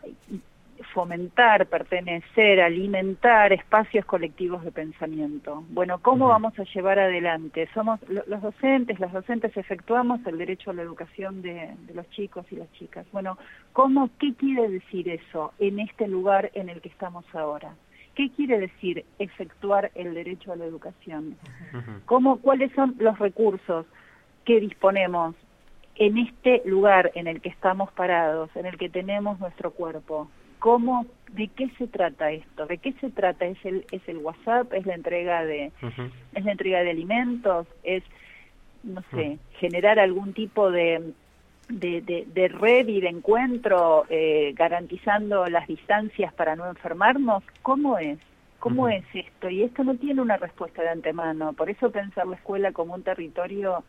fomentar, 0.95 1.67
pertenecer, 1.67 2.61
alimentar 2.61 3.53
espacios 3.53 4.05
colectivos 4.05 4.65
de 4.65 4.73
pensamiento. 4.73 5.65
Bueno, 5.71 5.99
¿cómo 6.01 6.29
vamos 6.29 6.59
a 6.59 6.65
llevar 6.65 6.99
adelante? 6.99 7.69
Somos 7.75 8.01
los 8.09 8.43
docentes, 8.43 8.99
las 9.01 9.13
docentes 9.13 9.57
efectuamos 9.57 10.25
el 10.27 10.39
derecho 10.39 10.71
a 10.71 10.75
la 10.75 10.83
educación 10.83 11.43
de, 11.43 11.75
los 11.95 12.09
chicos 12.11 12.47
y 12.51 12.57
las 12.57 12.71
chicas. 12.73 13.07
Bueno, 13.13 13.39
¿cómo, 13.73 14.11
qué 14.19 14.35
quiere 14.35 14.69
decir 14.69 15.09
eso 15.09 15.53
en 15.59 15.81
este 15.81 16.09
lugar 16.09 16.51
en 16.55 16.69
el 16.69 16.81
que 16.81 16.89
estamos 16.89 17.25
ahora? 17.35 17.75
¿Qué 18.15 18.31
quiere 18.31 18.59
decir 18.59 19.05
efectuar 19.19 19.91
el 19.95 20.15
derecho 20.15 20.53
a 20.53 20.57
la 20.57 20.65
educación? 20.65 21.37
¿Cómo, 22.07 22.41
¿Cuáles 22.41 22.73
son 22.73 22.97
los 22.99 23.19
recursos 23.19 23.87
que 24.45 24.61
disponemos 24.61 25.35
en 25.95 26.19
este 26.19 26.63
lugar 26.65 27.13
en 27.15 27.27
el 27.27 27.41
que 27.41 27.51
estamos 27.51 27.93
parados, 27.93 28.51
en 28.57 28.67
el 28.67 28.77
que 28.77 28.89
tenemos 28.89 29.39
nuestro 29.39 29.71
cuerpo? 29.71 30.29
Cómo, 30.61 31.07
de 31.33 31.49
qué 31.49 31.69
se 31.79 31.89
trata 31.89 32.31
esto, 32.31 32.67
de 32.67 32.79
qué 32.79 32.93
se 33.01 33.11
trata, 33.11 33.47
es 33.47 33.59
el, 33.65 33.85
es 33.91 34.03
el 34.07 34.19
WhatsApp, 34.19 34.73
es 34.73 34.87
la 34.87 34.95
entrega 34.95 35.45
de, 35.45 35.73
es 36.35 36.45
la 36.45 36.53
entrega 36.53 36.83
de 36.83 36.91
alimentos, 36.91 37.67
es, 37.83 38.05
no 38.85 39.03
sé, 39.11 39.39
generar 39.59 39.99
algún 39.99 40.33
tipo 40.33 40.71
de, 40.71 41.13
de, 41.69 42.25
de, 42.27 42.49
red 42.49 42.87
y 42.87 43.01
de 43.01 43.09
encuentro 43.09 44.05
eh, 44.09 44.53
garantizando 44.55 45.47
las 45.47 45.67
distancias 45.67 46.33
para 46.35 46.55
no 46.55 46.69
enfermarnos, 46.69 47.43
¿cómo 47.63 47.99
es? 47.99 48.19
¿Cómo 48.61 48.89
es 48.89 49.05
esto? 49.15 49.49
Y 49.49 49.63
esto 49.63 49.83
no 49.85 49.95
tiene 49.97 50.21
una 50.21 50.37
respuesta 50.37 50.83
de 50.83 50.91
antemano, 50.91 51.55
por 51.55 51.71
eso 51.71 51.91
pensar 51.91 52.27
la 52.27 52.37
escuela 52.37 52.73
como 52.73 52.95
un 52.95 53.03
territorio 53.03 53.83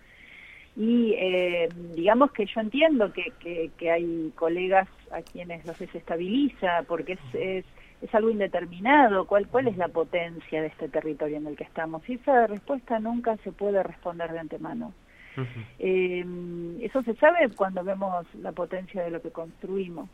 y 0.75 1.13
eh, 1.17 1.69
digamos 1.95 2.31
que 2.31 2.45
yo 2.45 2.61
entiendo 2.61 3.11
que, 3.11 3.33
que, 3.77 3.91
hay 3.91 4.31
colegas 4.35 4.87
a 5.11 5.21
quienes 5.21 5.65
los 5.65 5.77
desestabiliza 5.77 6.83
porque 6.87 7.13
es, 7.33 7.65
es, 8.01 8.15
algo 8.15 8.29
indeterminado, 8.29 9.25
¿Cuál, 9.25 9.47
cuál 9.47 9.67
es 9.67 9.77
la 9.77 9.89
potencia 9.89 10.61
de 10.61 10.67
este 10.67 10.89
territorio 10.89 11.37
en 11.37 11.47
el 11.47 11.55
que 11.55 11.65
estamos. 11.65 12.07
Y 12.09 12.13
esa 12.13 12.47
respuesta 12.47 12.99
nunca 12.99 13.37
se 13.37 13.51
puede 13.51 13.83
responder 13.83 14.31
de 14.31 14.39
antemano. 14.39 14.93
Eh, 15.79 16.25
eso 16.81 17.03
se 17.03 17.15
sabe 17.15 17.49
cuando 17.55 17.83
vemos 17.83 18.25
la 18.35 18.51
potencia 18.51 19.03
de 19.03 19.11
lo 19.11 19.21
que 19.21 19.31
construimos. 19.31 20.09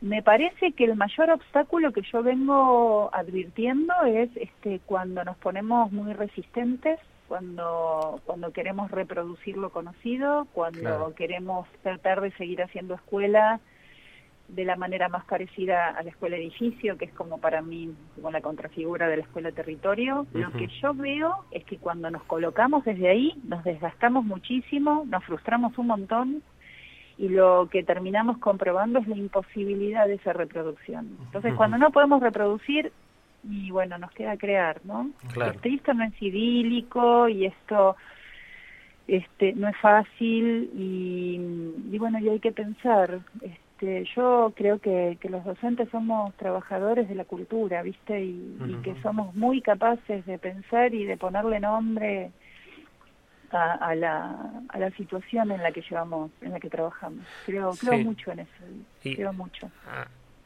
Me 0.00 0.22
parece 0.22 0.72
que 0.72 0.84
el 0.84 0.96
mayor 0.96 1.30
obstáculo 1.30 1.92
que 1.92 2.02
yo 2.02 2.22
vengo 2.22 3.10
advirtiendo 3.12 3.94
es 4.06 4.30
este, 4.36 4.80
cuando 4.86 5.24
nos 5.24 5.36
ponemos 5.38 5.90
muy 5.92 6.12
resistentes 6.12 7.00
cuando, 7.28 8.20
cuando 8.24 8.52
queremos 8.52 8.90
reproducir 8.90 9.56
lo 9.56 9.70
conocido, 9.70 10.46
cuando 10.52 11.14
queremos 11.14 11.68
tratar 11.82 12.20
de 12.22 12.32
seguir 12.32 12.62
haciendo 12.62 12.94
escuela 12.94 13.60
de 14.48 14.64
la 14.64 14.76
manera 14.76 15.10
más 15.10 15.26
parecida 15.26 15.88
a 15.88 16.02
la 16.02 16.08
escuela 16.08 16.36
edificio, 16.36 16.96
que 16.96 17.04
es 17.04 17.12
como 17.12 17.38
para 17.38 17.60
mí 17.60 17.94
como 18.14 18.30
la 18.30 18.40
contrafigura 18.40 19.06
de 19.06 19.18
la 19.18 19.22
escuela 19.22 19.52
territorio. 19.52 20.26
Lo 20.32 20.50
que 20.52 20.68
yo 20.80 20.94
veo 20.94 21.44
es 21.50 21.64
que 21.64 21.76
cuando 21.76 22.10
nos 22.10 22.22
colocamos 22.24 22.84
desde 22.84 23.10
ahí, 23.10 23.38
nos 23.44 23.62
desgastamos 23.62 24.24
muchísimo, 24.24 25.04
nos 25.06 25.22
frustramos 25.24 25.76
un 25.76 25.88
montón 25.88 26.42
y 27.18 27.28
lo 27.28 27.68
que 27.70 27.82
terminamos 27.82 28.38
comprobando 28.38 29.00
es 29.00 29.08
la 29.08 29.16
imposibilidad 29.16 30.06
de 30.06 30.14
esa 30.14 30.32
reproducción. 30.32 31.18
Entonces, 31.26 31.52
cuando 31.54 31.76
no 31.76 31.90
podemos 31.90 32.22
reproducir, 32.22 32.90
y 33.44 33.70
bueno, 33.70 33.98
nos 33.98 34.10
queda 34.12 34.36
crear, 34.36 34.80
¿no? 34.84 35.10
Claro. 35.32 35.52
Este, 35.52 35.74
esto 35.74 35.94
no 35.94 36.04
es 36.04 36.22
idílico 36.22 37.28
y 37.28 37.46
esto 37.46 37.96
este 39.06 39.54
no 39.54 39.68
es 39.68 39.76
fácil 39.78 40.70
y, 40.74 41.40
y 41.90 41.98
bueno, 41.98 42.18
y 42.18 42.28
hay 42.28 42.40
que 42.40 42.52
pensar, 42.52 43.20
este, 43.40 44.04
yo 44.14 44.52
creo 44.54 44.78
que, 44.80 45.16
que 45.20 45.30
los 45.30 45.44
docentes 45.44 45.88
somos 45.90 46.34
trabajadores 46.34 47.08
de 47.08 47.14
la 47.14 47.24
cultura, 47.24 47.82
¿viste? 47.82 48.22
Y, 48.22 48.58
y 48.66 48.74
que 48.82 49.00
somos 49.00 49.34
muy 49.34 49.62
capaces 49.62 50.26
de 50.26 50.38
pensar 50.38 50.92
y 50.92 51.04
de 51.04 51.16
ponerle 51.16 51.58
nombre 51.58 52.32
a, 53.50 53.74
a, 53.74 53.94
la, 53.94 54.50
a 54.68 54.78
la 54.78 54.90
situación 54.90 55.52
en 55.52 55.62
la 55.62 55.72
que 55.72 55.80
llevamos, 55.80 56.30
en 56.42 56.52
la 56.52 56.60
que 56.60 56.68
trabajamos. 56.68 57.24
Creo, 57.46 57.70
creo 57.80 57.98
mucho 58.00 58.32
en 58.32 58.40
eso, 58.40 58.64
creo 59.02 59.32
mucho. 59.32 59.70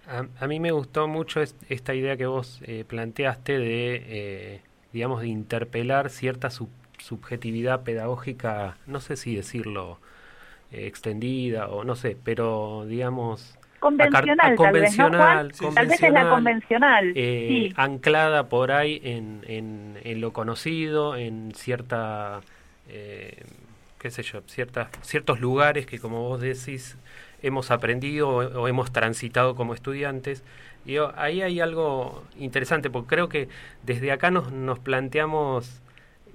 A, 0.06 0.46
mí 0.46 0.58
me 0.58 0.72
gustó 0.72 1.06
mucho 1.06 1.40
esta 1.40 1.94
idea 1.94 2.16
que 2.16 2.26
vos 2.26 2.60
eh, 2.64 2.84
planteaste 2.86 3.58
de, 3.58 4.02
eh, 4.06 4.60
digamos, 4.92 5.20
de 5.20 5.28
interpelar 5.28 6.10
cierta 6.10 6.50
subjetividad 6.98 7.82
pedagógica, 7.82 8.76
no 8.86 9.00
sé 9.00 9.16
si 9.16 9.36
decirlo 9.36 9.98
eh, 10.72 10.86
extendida 10.86 11.68
o 11.68 11.84
no 11.84 11.94
sé, 11.94 12.16
pero 12.22 12.84
digamos... 12.86 13.56
Convencional, 13.78 14.54
convencional, 14.54 15.52
tal 15.74 15.86
vez, 15.88 16.02
es 16.02 16.12
la 16.12 16.28
convencional, 16.30 17.14
anclada 17.74 18.48
por 18.48 18.70
ahí 18.70 19.00
en, 19.02 19.40
en, 19.48 19.98
en, 20.04 20.20
lo 20.20 20.32
conocido, 20.32 21.16
en 21.16 21.52
cierta, 21.52 22.42
qué 22.86 24.10
sé 24.10 24.22
yo, 24.22 24.42
ciertas, 24.46 24.88
ciertos 25.00 25.40
lugares 25.40 25.86
que 25.86 25.98
como 25.98 26.28
vos 26.28 26.40
decís 26.40 26.96
hemos 27.42 27.70
aprendido 27.70 28.28
o, 28.28 28.68
hemos 28.68 28.92
transitado 28.92 29.54
como 29.54 29.74
estudiantes. 29.74 30.42
Y 30.84 30.96
ahí 31.16 31.42
hay 31.42 31.60
algo 31.60 32.24
interesante, 32.38 32.90
porque 32.90 33.08
creo 33.08 33.28
que 33.28 33.48
desde 33.84 34.10
acá 34.12 34.30
nos, 34.30 34.52
nos 34.52 34.78
planteamos 34.78 35.80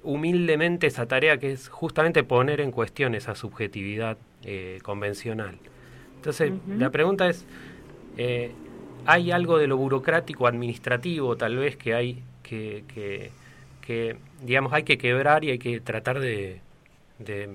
humildemente 0.04 0.88
esa 0.88 1.06
tarea 1.06 1.38
que 1.38 1.52
es 1.52 1.68
justamente 1.68 2.24
poner 2.24 2.62
en 2.62 2.72
cuestión 2.72 3.16
esa 3.16 3.36
subjetividad 3.36 4.18
eh, 4.44 4.80
convencional. 4.84 5.58
Entonces, 6.16 6.54
la 6.78 6.90
pregunta 6.90 7.28
es, 7.28 7.46
eh, 8.18 8.52
¿hay 9.06 9.32
algo 9.32 9.58
de 9.58 9.68
lo 9.68 9.78
burocrático, 9.78 10.48
administrativo, 10.48 11.36
tal 11.36 11.58
vez, 11.58 11.76
que 11.76 11.94
hay 11.94 12.24
que, 12.42 12.86
que, 12.94 13.32
que, 13.82 14.18
digamos, 14.42 14.72
hay 14.74 14.84
que 14.84 14.98
quebrar 14.98 15.44
y 15.44 15.52
hay 15.52 15.60
que 15.60 15.80
tratar 15.82 16.20
de, 16.20 16.62
de 17.20 17.50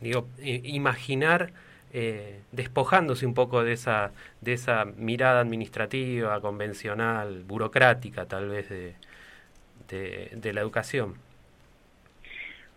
digo, 0.00 0.26
imaginar 0.42 1.52
eh, 1.94 2.40
despojándose 2.52 3.26
un 3.26 3.34
poco 3.34 3.62
de 3.62 3.72
esa, 3.72 4.12
de 4.40 4.54
esa 4.54 4.86
mirada 4.96 5.40
administrativa, 5.40 6.40
convencional, 6.40 7.44
burocrática 7.46 8.24
tal 8.26 8.48
vez 8.48 8.68
de, 8.70 8.94
de, 10.32 10.52
la 10.54 10.62
educación. 10.62 11.14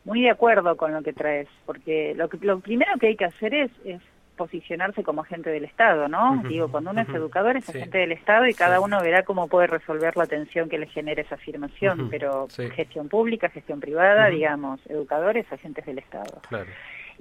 Muy 0.04 0.22
de 0.22 0.32
acuerdo 0.32 0.76
con 0.76 0.92
lo 0.94 1.02
que 1.02 1.14
traes, 1.14 1.48
porque 1.66 2.14
lo, 2.16 2.28
que, 2.28 2.38
lo 2.42 2.60
primero 2.60 2.92
que 3.00 3.08
hay 3.08 3.16
que 3.16 3.24
hacer 3.26 3.54
es, 3.54 3.72
es 3.86 4.02
posicionarse 4.36 5.02
como 5.02 5.22
agente 5.22 5.50
del 5.50 5.64
Estado, 5.64 6.10
¿no? 6.10 6.44
Digo, 6.50 6.70
cuando 6.70 6.92
uno 6.92 7.02
es 7.02 7.10
educador 7.10 7.56
es 7.56 7.70
agente 7.70 8.00
del 8.00 8.12
Estado 8.12 8.48
y 8.48 8.54
cada 8.54 8.82
uno 8.82 9.02
verá 9.02 9.24
cómo 9.24 9.48
puede 9.48 9.68
resolver 9.68 10.18
la 10.18 10.26
tensión 10.26 10.68
que 10.68 10.78
le 10.78 10.88
genera 10.88 11.22
esa 11.22 11.36
afirmación, 11.36 12.10
pero 12.10 12.48
gestión 12.76 13.08
pública, 13.08 13.48
gestión 13.48 13.80
privada, 13.80 14.28
digamos, 14.28 14.82
educadores, 14.88 15.50
agentes 15.52 15.86
del 15.86 16.00
Estado. 16.00 16.42
Claro. 16.50 16.70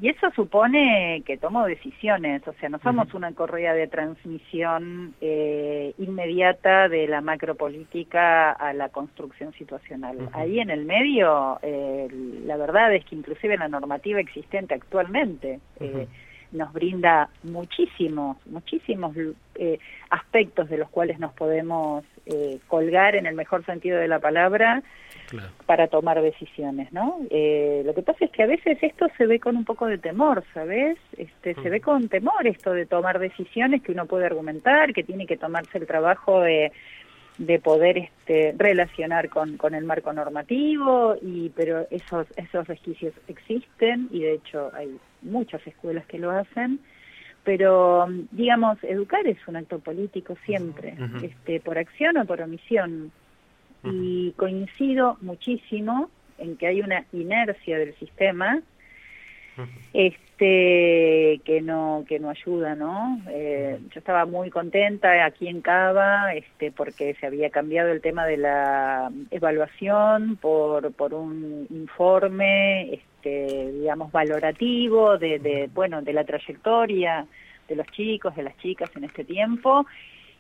Y 0.01 0.09
eso 0.09 0.31
supone 0.35 1.23
que 1.25 1.37
tomo 1.37 1.65
decisiones, 1.65 2.47
o 2.49 2.53
sea, 2.55 2.69
no 2.69 2.79
somos 2.81 3.15
una 3.15 3.33
correa 3.33 3.75
de 3.75 3.87
transmisión 3.87 5.15
eh, 5.21 5.95
inmediata 5.99 6.89
de 6.89 7.07
la 7.07 7.21
macropolítica 7.21 8.51
a 8.51 8.73
la 8.73 8.89
construcción 8.89 9.53
situacional. 9.53 10.29
Ahí 10.33 10.59
en 10.59 10.71
el 10.71 10.85
medio, 10.85 11.59
eh, 11.63 12.09
la 12.45 12.57
verdad 12.57 12.93
es 12.93 13.05
que 13.05 13.15
inclusive 13.15 13.57
la 13.57 13.69
normativa 13.69 14.19
existente 14.19 14.75
actualmente 14.75 15.61
eh, 15.79 16.09
nos 16.55 16.73
brinda 16.73 17.29
muchísimos, 17.43 18.39
muchísimos 18.47 19.15
aspectos 20.11 20.69
de 20.71 20.79
los 20.79 20.89
cuales 20.89 21.19
nos 21.19 21.33
podemos 21.35 22.05
colgar 22.69 23.17
en 23.17 23.27
el 23.27 23.35
mejor 23.35 23.65
sentido 23.67 23.99
de 23.99 24.09
la 24.09 24.19
palabra 24.19 24.83
para 25.67 25.89
tomar 25.89 26.21
decisiones, 26.21 26.93
¿no? 26.93 27.21
Eh, 27.31 27.83
lo 27.85 27.95
que 27.95 28.03
pasa 28.03 28.25
es 28.25 28.31
que 28.31 28.43
a 28.43 28.47
veces 28.47 28.79
esto 28.83 29.07
se 29.17 29.27
ve 29.27 29.41
con 29.41 29.57
un 29.57 29.65
poco 29.65 29.87
de 29.87 29.99
temor, 29.99 30.45
¿sabes? 30.53 30.99
Este, 31.17 31.55
Se 31.55 31.71
ve 31.71 31.79
mm. 31.79 31.83
con 31.83 32.09
temor 32.09 32.47
esto 32.47 32.73
de 32.73 32.87
tomar 32.87 33.19
decisiones 33.19 33.83
que 33.83 33.93
uno 33.93 34.07
puede 34.07 34.27
argumentar, 34.27 34.93
que 34.93 35.03
tiene 35.03 35.27
que 35.27 35.37
tomarse 35.37 35.79
el 35.79 35.87
trabajo 35.87 36.41
de, 36.41 36.73
de 37.39 37.59
poder 37.59 37.99
este, 37.99 38.55
relacionar 38.57 39.29
con, 39.29 39.57
con 39.57 39.75
el 39.75 39.85
marco 39.85 40.13
normativo, 40.13 41.17
y 41.21 41.51
pero 41.51 41.87
esos, 41.91 42.27
esos 42.37 42.67
resquicios 42.67 43.13
existen 43.29 44.09
y 44.13 44.21
de 44.21 44.35
hecho 44.35 44.71
hay 44.75 44.97
muchas 45.23 45.67
escuelas 45.67 46.07
que 46.07 46.19
lo 46.19 46.31
hacen. 46.31 46.81
Pero 47.43 48.07
digamos 48.31 48.83
educar 48.85 49.27
es 49.27 49.37
un 49.47 49.57
acto 49.57 49.79
político 49.79 50.35
siempre 50.47 50.97
este 51.23 51.61
por 51.61 51.77
acción 51.77 52.17
o 52.17 52.25
por 52.25 52.41
omisión. 52.41 53.13
Y 53.83 54.33
coincido 54.39 55.19
muchísimo 55.21 56.09
en 56.39 56.57
que 56.57 56.69
hay 56.69 56.81
una 56.81 57.05
inercia 57.13 57.77
del 57.77 57.95
sistema 57.97 58.63
este 59.93 60.24
que 60.37 61.61
no 61.63 62.05
que 62.09 62.19
no 62.19 62.31
ayuda 62.31 62.75
no 62.75 63.21
eh, 63.29 63.79
yo 63.93 63.99
estaba 63.99 64.27
muy 64.27 64.51
contenta 64.51 65.25
aquí 65.25 65.49
en 65.49 65.61
Cava 65.61 66.35
este 66.35 66.73
porque 66.73 67.15
se 67.21 67.27
había 67.27 67.51
cambiado 67.51 67.91
el 67.91 68.01
tema 68.01 68.27
de 68.27 68.37
la 68.37 69.11
evaluación 69.31 70.37
por 70.37 70.93
por 70.93 71.15
un 71.15 71.67
informe 71.71 72.95
este 72.95 73.73
digamos 73.73 74.11
valorativo 74.13 75.19
de, 75.19 75.39
de 75.39 75.71
bueno 75.73 76.03
de 76.03 76.13
la 76.13 76.25
trayectoria 76.25 77.27
de 77.69 77.77
los 77.77 77.87
chicos 77.89 78.35
de 78.37 78.43
las 78.43 78.57
chicas 78.59 78.91
en 78.97 79.05
este 79.05 79.25
tiempo 79.25 79.87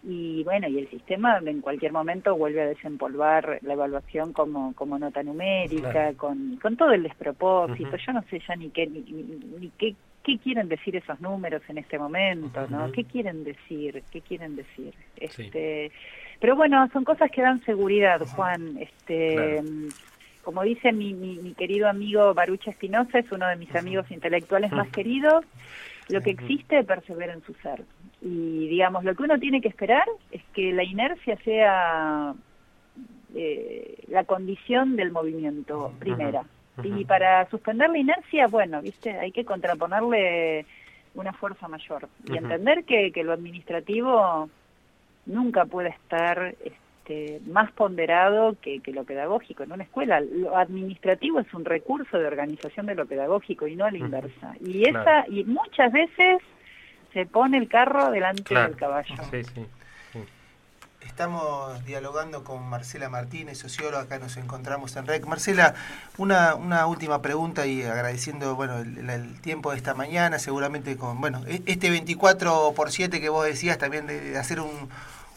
y 0.06 0.44
bueno, 0.44 0.68
y 0.68 0.78
el 0.78 0.90
sistema 0.90 1.38
en 1.38 1.62
cualquier 1.62 1.92
momento 1.92 2.36
vuelve 2.36 2.60
a 2.60 2.66
desempolvar 2.66 3.58
la 3.62 3.72
evaluación 3.72 4.34
como, 4.34 4.74
como 4.74 4.98
nota 4.98 5.22
numérica, 5.22 6.12
con, 6.14 6.56
con 6.56 6.76
todo 6.76 6.92
el 6.92 7.04
despropósito, 7.04 7.96
yo 7.96 8.12
no 8.12 8.22
sé 8.28 8.40
ya 8.46 8.54
ni 8.54 8.68
qué, 8.68 8.86
ni, 8.86 9.70
qué, 9.78 9.94
qué 10.22 10.38
quieren 10.38 10.68
decir 10.68 10.94
esos 10.96 11.18
números 11.20 11.62
en 11.68 11.78
este 11.78 11.98
momento, 11.98 12.66
¿no? 12.68 12.92
¿Qué 12.92 13.04
quieren 13.04 13.44
decir? 13.44 14.02
¿Qué 14.10 14.20
quieren 14.20 14.56
decir? 14.56 14.92
Este, 15.16 15.90
Pero 16.38 16.54
bueno, 16.54 16.86
son 16.92 17.04
cosas 17.04 17.30
que 17.30 17.40
dan 17.40 17.64
seguridad, 17.64 18.20
Juan. 18.26 18.76
Este, 18.78 19.62
Como 20.42 20.62
dice 20.64 20.92
mi, 20.92 21.14
mi, 21.14 21.36
mi, 21.38 21.54
querido 21.54 21.88
amigo 21.88 22.34
Barucha 22.34 22.70
Espinosa, 22.70 23.20
es 23.20 23.32
uno 23.32 23.48
de 23.48 23.56
mis 23.56 23.74
amigos 23.74 24.10
intelectuales 24.10 24.70
más 24.70 24.88
queridos, 24.90 25.46
lo 26.10 26.20
que 26.20 26.30
existe 26.32 26.84
persevera 26.84 27.32
en 27.32 27.42
su 27.42 27.54
ser. 27.54 27.82
Y 28.24 28.68
digamos, 28.68 29.04
lo 29.04 29.14
que 29.14 29.22
uno 29.22 29.38
tiene 29.38 29.60
que 29.60 29.68
esperar 29.68 30.04
es 30.32 30.42
que 30.54 30.72
la 30.72 30.82
inercia 30.82 31.36
sea 31.44 32.34
eh, 33.34 33.98
la 34.08 34.24
condición 34.24 34.96
del 34.96 35.12
movimiento 35.12 35.92
primera. 35.98 36.44
Y 36.82 37.04
para 37.04 37.48
suspender 37.50 37.90
la 37.90 37.98
inercia, 37.98 38.46
bueno, 38.48 38.80
viste, 38.80 39.10
hay 39.10 39.30
que 39.30 39.44
contraponerle 39.44 40.64
una 41.14 41.32
fuerza 41.32 41.68
mayor 41.68 42.08
y 42.26 42.36
entender 42.36 42.84
que, 42.84 43.12
que 43.12 43.22
lo 43.22 43.32
administrativo 43.32 44.48
nunca 45.26 45.66
puede 45.66 45.90
estar 45.90 46.56
este, 46.64 47.40
más 47.46 47.70
ponderado 47.72 48.56
que, 48.60 48.80
que, 48.80 48.92
lo 48.92 49.04
pedagógico 49.04 49.62
en 49.62 49.72
una 49.72 49.84
escuela. 49.84 50.20
Lo 50.20 50.56
administrativo 50.56 51.38
es 51.40 51.52
un 51.52 51.64
recurso 51.64 52.18
de 52.18 52.26
organización 52.26 52.86
de 52.86 52.94
lo 52.94 53.06
pedagógico 53.06 53.66
y 53.66 53.76
no 53.76 53.84
a 53.84 53.90
la 53.90 53.98
inversa. 53.98 54.54
Y 54.64 54.88
esa 54.88 55.26
y 55.28 55.44
muchas 55.44 55.92
veces 55.92 56.38
se 57.14 57.24
pone 57.26 57.56
el 57.56 57.68
carro 57.68 58.10
delante 58.10 58.54
del 58.54 58.76
caballo. 58.76 59.14
Estamos 61.00 61.84
dialogando 61.84 62.42
con 62.42 62.68
Marcela 62.68 63.08
Martínez, 63.08 63.58
socióloga, 63.58 64.02
acá 64.02 64.18
nos 64.18 64.36
encontramos 64.36 64.96
en 64.96 65.06
REC. 65.06 65.26
Marcela, 65.26 65.74
una, 66.16 66.56
una 66.56 66.86
última 66.86 67.22
pregunta 67.22 67.66
y 67.66 67.82
agradeciendo 67.82 68.56
bueno 68.56 68.78
el, 68.78 69.40
tiempo 69.40 69.70
de 69.70 69.76
esta 69.76 69.94
mañana, 69.94 70.40
seguramente 70.40 70.96
con 70.96 71.20
bueno 71.20 71.42
e, 71.46 71.62
este 71.66 71.90
24 71.90 72.72
por 72.74 72.90
7 72.90 73.20
que 73.20 73.28
vos 73.28 73.46
decías 73.46 73.78
también 73.78 74.08
de, 74.08 74.36
hacer 74.38 74.60
un, 74.60 74.88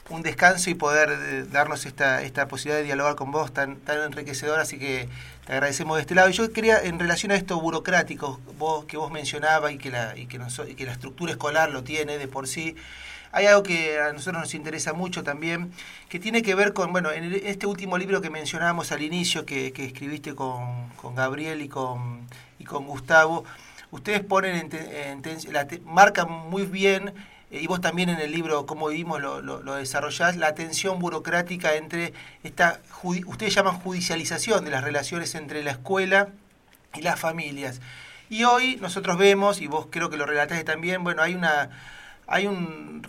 un, 0.09 0.21
descanso 0.21 0.69
y 0.69 0.73
poder 0.73 1.09
eh, 1.11 1.45
darnos 1.51 1.85
esta, 1.85 2.21
esta 2.21 2.47
posibilidad 2.47 2.79
de 2.79 2.85
dialogar 2.85 3.15
con 3.15 3.31
vos 3.31 3.53
tan, 3.53 3.77
tan 3.77 4.01
enriquecedora, 4.03 4.61
así 4.61 4.77
que 4.77 5.09
te 5.45 5.53
agradecemos 5.53 5.97
de 5.97 6.01
este 6.01 6.15
lado. 6.15 6.29
Y 6.29 6.33
yo 6.33 6.51
quería, 6.51 6.81
en 6.81 6.99
relación 6.99 7.31
a 7.31 7.35
esto 7.35 7.59
burocrático 7.59 8.39
vos, 8.57 8.85
que 8.85 8.97
vos 8.97 9.11
mencionabas 9.11 9.71
y 9.71 9.77
que, 9.77 9.89
la, 9.89 10.17
y, 10.17 10.27
que 10.27 10.39
que 10.75 10.85
la 10.85 10.91
estructura 10.91 11.31
escolar 11.31 11.69
lo 11.69 11.83
tiene 11.83 12.17
de 12.17 12.27
por 12.27 12.47
sí, 12.47 12.75
hay 13.31 13.45
algo 13.45 13.63
que 13.63 13.99
a 13.99 14.13
nosotros 14.13 14.41
nos 14.41 14.53
interesa 14.53 14.93
mucho 14.93 15.23
también, 15.23 15.71
que 16.09 16.19
tiene 16.19 16.41
que 16.41 16.55
ver 16.55 16.73
con, 16.73 16.91
bueno, 16.91 17.11
en 17.11 17.33
este 17.45 17.67
último 17.67 17.97
libro 17.97 18.21
que 18.21 18.29
mencionábamos 18.29 18.91
al 18.91 19.01
inicio, 19.01 19.45
que, 19.45 19.71
que 19.73 19.85
escribiste 19.85 20.35
con, 20.35 20.89
con, 20.95 21.15
Gabriel 21.15 21.61
y 21.61 21.69
con, 21.69 22.27
y 22.59 22.63
con 22.63 22.85
Gustavo, 22.85 23.43
ustedes 23.91 24.21
ponen, 24.21 24.69
en, 24.71 25.53
la, 25.53 25.67
marcan 25.83 26.31
muy 26.31 26.65
bien 26.65 27.13
y 27.49 27.65
vos 27.67 27.79
también 27.79 28.09
en 28.09 28.19
el 28.19 28.31
libro 28.31 28.65
Cómo 28.65 28.89
vivimos 28.89 29.21
lo, 29.21 29.41
lo, 29.41 29.75
desarrollás, 29.75 30.35
la 30.35 30.53
tensión 30.53 30.99
burocrática 30.99 31.75
entre 31.75 32.13
esta, 32.43 32.81
ustedes 33.03 33.53
llaman 33.53 33.79
judicialización 33.79 34.65
de 34.65 34.71
las 34.71 34.83
relaciones 34.83 35.33
entre 35.35 35.63
la 35.63 35.71
escuela 35.71 36.29
y 36.93 37.01
las 37.01 37.19
familias. 37.19 37.79
Y 38.29 38.43
hoy 38.43 38.77
nosotros 38.81 39.17
vemos, 39.17 39.61
y 39.61 39.67
vos 39.67 39.87
creo 39.89 40.09
que 40.09 40.17
lo 40.17 40.25
relataste 40.25 40.65
también, 40.65 41.03
bueno, 41.03 41.21
hay 41.21 41.35
una 41.35 41.69
hay 42.27 42.45
un, 42.47 43.03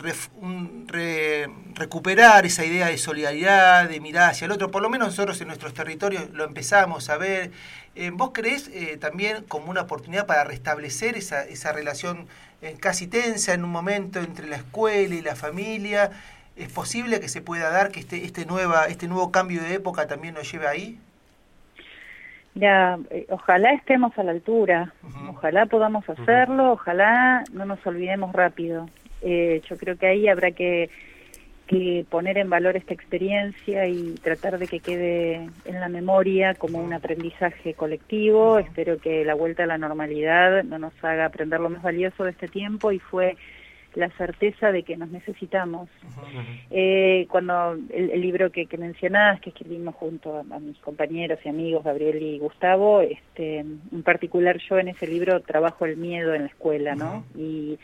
recuperar 1.74 2.46
esa 2.46 2.64
idea 2.64 2.86
de 2.86 2.98
solidaridad, 2.98 3.88
de 3.88 4.00
mirar 4.00 4.30
hacia 4.30 4.46
el 4.46 4.52
otro, 4.52 4.70
por 4.70 4.82
lo 4.82 4.88
menos 4.88 5.08
nosotros 5.08 5.40
en 5.40 5.48
nuestros 5.48 5.74
territorios 5.74 6.30
lo 6.30 6.44
empezamos 6.44 7.10
a 7.10 7.16
ver. 7.16 7.50
Eh, 7.96 8.10
¿Vos 8.12 8.30
creés 8.32 8.68
eh, 8.68 8.96
también 8.96 9.44
como 9.44 9.70
una 9.70 9.82
oportunidad 9.82 10.26
para 10.26 10.44
restablecer 10.44 11.16
esa, 11.16 11.42
esa 11.44 11.72
relación 11.72 12.28
eh, 12.60 12.76
casi 12.80 13.06
tensa 13.06 13.54
en 13.54 13.62
un 13.62 13.70
momento 13.70 14.18
entre 14.18 14.48
la 14.48 14.56
escuela 14.56 15.14
y 15.14 15.22
la 15.22 15.36
familia. 15.36 16.10
¿Es 16.56 16.72
posible 16.72 17.20
que 17.20 17.28
se 17.28 17.40
pueda 17.40 17.70
dar 17.70 17.92
que 17.92 18.00
este, 18.00 18.24
este, 18.24 18.46
nueva, 18.46 18.86
este 18.86 19.06
nuevo 19.06 19.30
cambio 19.30 19.62
de 19.62 19.74
época 19.74 20.08
también 20.08 20.34
nos 20.34 20.50
lleve 20.50 20.66
ahí? 20.66 20.98
Ya, 22.56 22.98
eh, 23.10 23.26
ojalá 23.30 23.72
estemos 23.74 24.18
a 24.18 24.24
la 24.24 24.32
altura, 24.32 24.92
ojalá 25.28 25.66
podamos 25.66 26.08
hacerlo, 26.08 26.72
ojalá 26.72 27.44
no 27.52 27.64
nos 27.64 27.86
olvidemos 27.86 28.32
rápido. 28.32 28.88
Eh, 29.22 29.60
yo 29.68 29.76
creo 29.76 29.96
que 29.96 30.06
ahí 30.06 30.28
habrá 30.28 30.52
que 30.52 30.90
que 31.68 32.06
poner 32.08 32.38
en 32.38 32.48
valor 32.48 32.76
esta 32.76 32.94
experiencia 32.94 33.86
y 33.86 34.14
tratar 34.14 34.58
de 34.58 34.66
que 34.66 34.80
quede 34.80 35.50
en 35.66 35.80
la 35.80 35.90
memoria 35.90 36.54
como 36.54 36.78
un 36.78 36.94
aprendizaje 36.94 37.74
colectivo. 37.74 38.58
Espero 38.58 38.98
que 38.98 39.22
la 39.24 39.34
vuelta 39.34 39.64
a 39.64 39.66
la 39.66 39.76
normalidad 39.76 40.64
no 40.64 40.78
nos 40.78 40.92
haga 41.04 41.26
aprender 41.26 41.60
lo 41.60 41.68
más 41.68 41.82
valioso 41.82 42.24
de 42.24 42.30
este 42.30 42.48
tiempo 42.48 42.90
y 42.90 42.98
fue 42.98 43.36
la 43.94 44.08
certeza 44.10 44.72
de 44.72 44.82
que 44.82 44.96
nos 44.96 45.10
necesitamos. 45.10 45.90
Eh, 46.70 47.26
cuando 47.30 47.76
el, 47.90 48.20
libro 48.20 48.50
que, 48.50 48.66
que 48.66 48.78
mencionabas, 48.78 49.40
que 49.40 49.50
escribimos 49.50 49.94
junto 49.94 50.38
a, 50.38 50.58
mis 50.60 50.78
compañeros 50.78 51.38
y 51.44 51.48
amigos, 51.50 51.84
Gabriel 51.84 52.22
y 52.22 52.38
Gustavo, 52.38 53.02
este, 53.02 53.58
en 53.58 54.02
particular 54.04 54.58
yo 54.58 54.78
en 54.78 54.88
ese 54.88 55.06
libro 55.06 55.40
trabajo 55.40 55.84
el 55.84 55.96
miedo 55.96 56.34
en 56.34 56.42
la 56.42 56.48
escuela, 56.48 56.94
¿no? 56.94 57.24
Y 57.36 57.78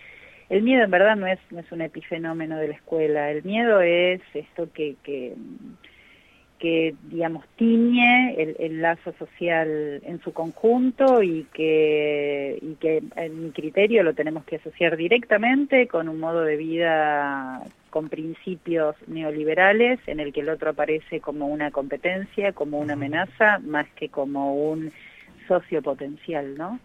el 0.49 0.63
miedo 0.63 0.85
en 0.85 0.91
verdad 0.91 1.17
no 1.17 1.27
es, 1.27 1.39
no 1.51 1.61
es 1.61 1.73
un 1.73 1.81
epifenómeno 1.81 2.57
de 2.59 2.69
la 2.69 2.75
escuela, 2.75 3.31
el 3.31 3.43
miedo 3.45 3.81
es 3.81 4.21
esto 4.35 4.69
que, 4.73 4.97
que, 5.03 5.35
que 6.59 6.95
digamos, 7.11 7.45
tiñe 7.57 8.35
el, 8.39 8.81
lazo 8.81 9.13
social 9.19 10.01
en 10.05 10.21
su 10.23 10.33
conjunto 10.33 11.23
y 11.23 11.47
que, 11.53 12.59
y 12.61 12.75
que 12.75 13.03
en 13.17 13.45
mi 13.45 13.51
criterio 13.51 14.03
lo 14.03 14.15
tenemos 14.15 14.45
que 14.45 14.57
asociar 14.57 14.97
directamente 14.97 15.89
con 15.89 16.09
un 16.09 16.21
modo 16.21 16.43
de 16.43 16.57
vida 16.57 17.63
con 17.91 18.09
principios 18.09 18.97
neoliberales 19.07 20.01
en 20.07 20.21
el 20.21 20.33
que 20.33 20.41
el 20.41 20.49
otro 20.49 20.71
aparece 20.71 21.21
como 21.21 21.47
una 21.47 21.71
competencia, 21.71 22.53
como 22.53 22.79
una 22.79 22.95
amenaza, 22.95 23.61
más 23.61 23.87
que 23.97 24.09
como 24.09 24.55
un 24.55 24.93
socio 25.47 25.83
potencial, 25.83 26.57
¿no? 26.57 26.81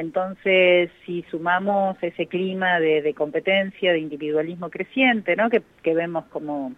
Entonces, 0.00 0.90
si 1.04 1.22
sumamos 1.30 2.02
ese 2.02 2.24
clima 2.26 2.80
de, 2.80 3.12
competencia, 3.12 3.92
de 3.92 3.98
individualismo 3.98 4.70
creciente, 4.70 5.36
¿no? 5.36 5.50
que, 5.50 5.62
vemos 5.94 6.24
como, 6.30 6.72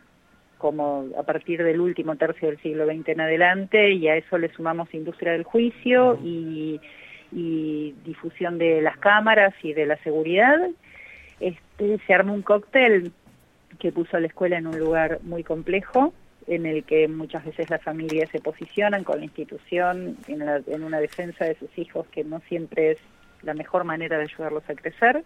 como 0.59 1.07
a 1.17 1.23
partir 1.23 1.63
del 1.63 1.81
último 1.81 2.17
tercio 2.17 2.49
del 2.49 2.61
siglo 2.61 2.85
XX 2.85 3.11
en 3.11 3.21
adelante, 3.21 3.93
y 3.93 4.09
a 4.09 4.17
eso 4.17 4.39
le 4.39 4.53
sumamos 4.53 4.93
industria 4.93 5.33
del 5.33 5.45
juicio 5.45 6.19
y, 6.25 6.81
difusión 8.05 8.59
de 8.59 8.83
las 8.83 8.99
cámaras 8.99 9.55
y 9.63 9.73
de 9.73 9.87
la 9.87 9.97
seguridad, 9.99 10.59
este, 11.39 11.99
se 12.05 12.15
arma 12.15 12.33
un 12.33 12.43
cóctel 12.43 13.13
que 13.79 13.93
puso 13.93 14.17
a 14.17 14.21
la 14.21 14.27
escuela 14.27 14.59
en 14.59 14.67
un 14.67 14.79
lugar 14.81 15.21
muy 15.23 15.45
complejo, 15.45 16.13
en 16.49 16.67
el 16.67 16.83
que 16.83 17.07
muchas 17.07 17.45
veces 17.45 17.71
las 17.71 17.83
familias 17.83 18.29
se 18.31 18.41
posicionan 18.41 19.05
con 19.05 19.19
la 19.19 19.25
institución 19.27 20.17
en, 20.27 20.43
en, 20.43 20.83
una 20.83 20.99
defensa 20.99 21.45
de 21.45 21.55
sus 21.55 21.71
hijos 21.79 22.09
que 22.09 22.25
no 22.25 22.41
siempre 22.49 22.91
es 22.91 22.99
la 23.43 23.55
mejor 23.55 23.85
manera 23.85 24.19
de 24.19 24.25
ayudarlos 24.25 24.69
a 24.69 24.75
crecer 24.75 25.25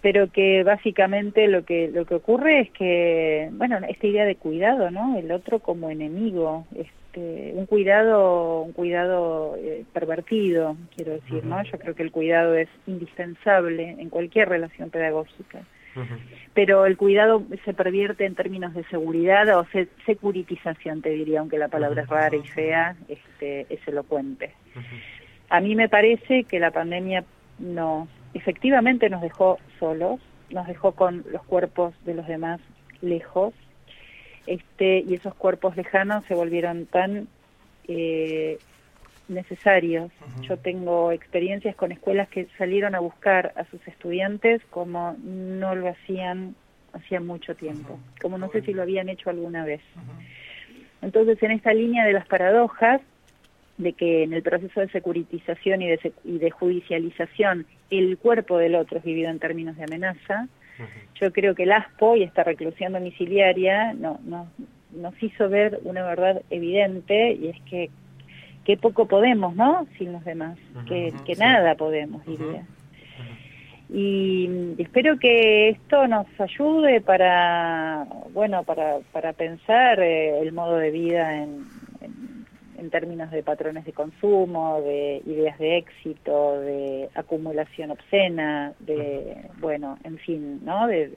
pero 0.00 0.30
que 0.30 0.62
básicamente 0.62 1.48
lo 1.48 1.64
que 1.64 1.88
lo 1.88 2.04
que 2.04 2.14
ocurre 2.14 2.60
es 2.60 2.70
que 2.70 3.48
bueno 3.52 3.78
esta 3.88 4.06
idea 4.06 4.24
de 4.24 4.36
cuidado 4.36 4.90
no 4.90 5.18
el 5.18 5.30
otro 5.32 5.58
como 5.58 5.90
enemigo 5.90 6.66
este 6.74 7.52
un 7.54 7.66
cuidado 7.66 8.62
un 8.62 8.72
cuidado 8.72 9.56
eh, 9.58 9.84
pervertido 9.92 10.76
quiero 10.94 11.12
decir 11.12 11.44
no 11.44 11.62
yo 11.64 11.78
creo 11.78 11.94
que 11.94 12.02
el 12.02 12.12
cuidado 12.12 12.54
es 12.54 12.68
indispensable 12.86 13.96
en 13.98 14.08
cualquier 14.10 14.48
relación 14.48 14.90
pedagógica. 14.90 15.62
Pero 16.54 16.86
el 16.86 16.96
cuidado 16.96 17.42
se 17.64 17.74
pervierte 17.74 18.24
en 18.24 18.36
términos 18.36 18.72
de 18.72 18.84
seguridad 18.84 19.48
o 19.58 19.66
securitización, 20.06 21.02
te 21.02 21.10
diría, 21.10 21.40
aunque 21.40 21.58
la 21.58 21.66
palabra 21.66 22.02
es 22.02 22.08
rara 22.08 22.36
y 22.36 22.46
fea, 22.46 22.94
este, 23.08 23.66
es 23.68 23.80
elocuente. 23.88 24.54
A 25.48 25.60
mí 25.60 25.74
me 25.74 25.88
parece 25.88 26.44
que 26.44 26.58
la 26.60 26.70
pandemia 26.70 27.24
no, 27.58 28.08
efectivamente 28.34 29.08
nos 29.08 29.22
dejó 29.22 29.58
solos, 29.78 30.20
nos 30.50 30.66
dejó 30.66 30.92
con 30.92 31.24
los 31.30 31.42
cuerpos 31.44 31.94
de 32.04 32.14
los 32.14 32.26
demás 32.26 32.60
lejos, 33.00 33.54
este, 34.46 35.00
y 35.06 35.14
esos 35.14 35.34
cuerpos 35.34 35.76
lejanos 35.76 36.24
se 36.26 36.34
volvieron 36.34 36.86
tan 36.86 37.28
eh, 37.86 38.58
necesarios. 39.28 40.10
Yo 40.42 40.56
tengo 40.56 41.12
experiencias 41.12 41.76
con 41.76 41.92
escuelas 41.92 42.28
que 42.28 42.48
salieron 42.56 42.94
a 42.94 43.00
buscar 43.00 43.52
a 43.56 43.64
sus 43.66 43.86
estudiantes 43.86 44.62
como 44.70 45.16
no 45.22 45.74
lo 45.74 45.88
hacían 45.88 46.54
hacía 46.92 47.20
mucho 47.20 47.54
tiempo, 47.54 47.98
como 48.20 48.38
no 48.38 48.50
sé 48.50 48.62
si 48.62 48.72
lo 48.72 48.82
habían 48.82 49.08
hecho 49.08 49.30
alguna 49.30 49.64
vez. 49.64 49.82
Entonces, 51.02 51.40
en 51.42 51.52
esta 51.52 51.72
línea 51.74 52.04
de 52.06 52.12
las 52.12 52.26
paradojas, 52.26 53.00
de 53.78 53.92
que 53.92 54.24
en 54.24 54.32
el 54.32 54.42
proceso 54.42 54.80
de 54.80 54.88
securitización 54.88 55.82
y 55.82 55.88
de, 55.88 56.12
y 56.24 56.38
de 56.38 56.50
judicialización 56.50 57.66
el 57.90 58.18
cuerpo 58.18 58.58
del 58.58 58.74
otro 58.74 58.98
es 58.98 59.04
vivido 59.04 59.30
en 59.30 59.38
términos 59.38 59.76
de 59.76 59.84
amenaza, 59.84 60.48
yo 61.20 61.32
creo 61.32 61.54
que 61.54 61.64
el 61.64 61.72
ASPO 61.72 62.16
y 62.16 62.22
esta 62.22 62.44
reclusión 62.44 62.92
domiciliaria 62.92 63.94
no, 63.94 64.20
no, 64.24 64.48
nos 64.92 65.20
hizo 65.22 65.48
ver 65.48 65.80
una 65.82 66.04
verdad 66.04 66.42
evidente 66.50 67.32
y 67.32 67.48
es 67.48 67.60
que 67.62 67.90
qué 68.64 68.76
poco 68.76 69.06
podemos, 69.06 69.56
¿no? 69.56 69.86
Sin 69.96 70.12
los 70.12 70.24
demás, 70.24 70.58
que, 70.86 71.12
que 71.24 71.34
nada 71.36 71.74
podemos, 71.74 72.24
diría. 72.26 72.64
Y 73.90 74.74
espero 74.76 75.18
que 75.18 75.70
esto 75.70 76.06
nos 76.06 76.26
ayude 76.38 77.00
para, 77.00 78.06
bueno, 78.34 78.62
para, 78.64 78.98
para 79.12 79.32
pensar 79.32 79.98
eh, 80.00 80.38
el 80.40 80.52
modo 80.52 80.76
de 80.76 80.90
vida 80.90 81.42
en, 81.42 81.64
en, 82.78 82.90
términos 82.90 83.30
de 83.30 83.42
patrones 83.42 83.84
de 83.84 83.92
consumo, 83.92 84.80
de 84.82 85.22
ideas 85.26 85.58
de 85.58 85.78
éxito, 85.78 86.60
de 86.60 87.08
acumulación 87.14 87.90
obscena, 87.90 88.72
de, 88.80 89.36
bueno, 89.58 89.98
en 90.04 90.18
fin, 90.18 90.60
¿no? 90.64 90.86
De, 90.86 91.12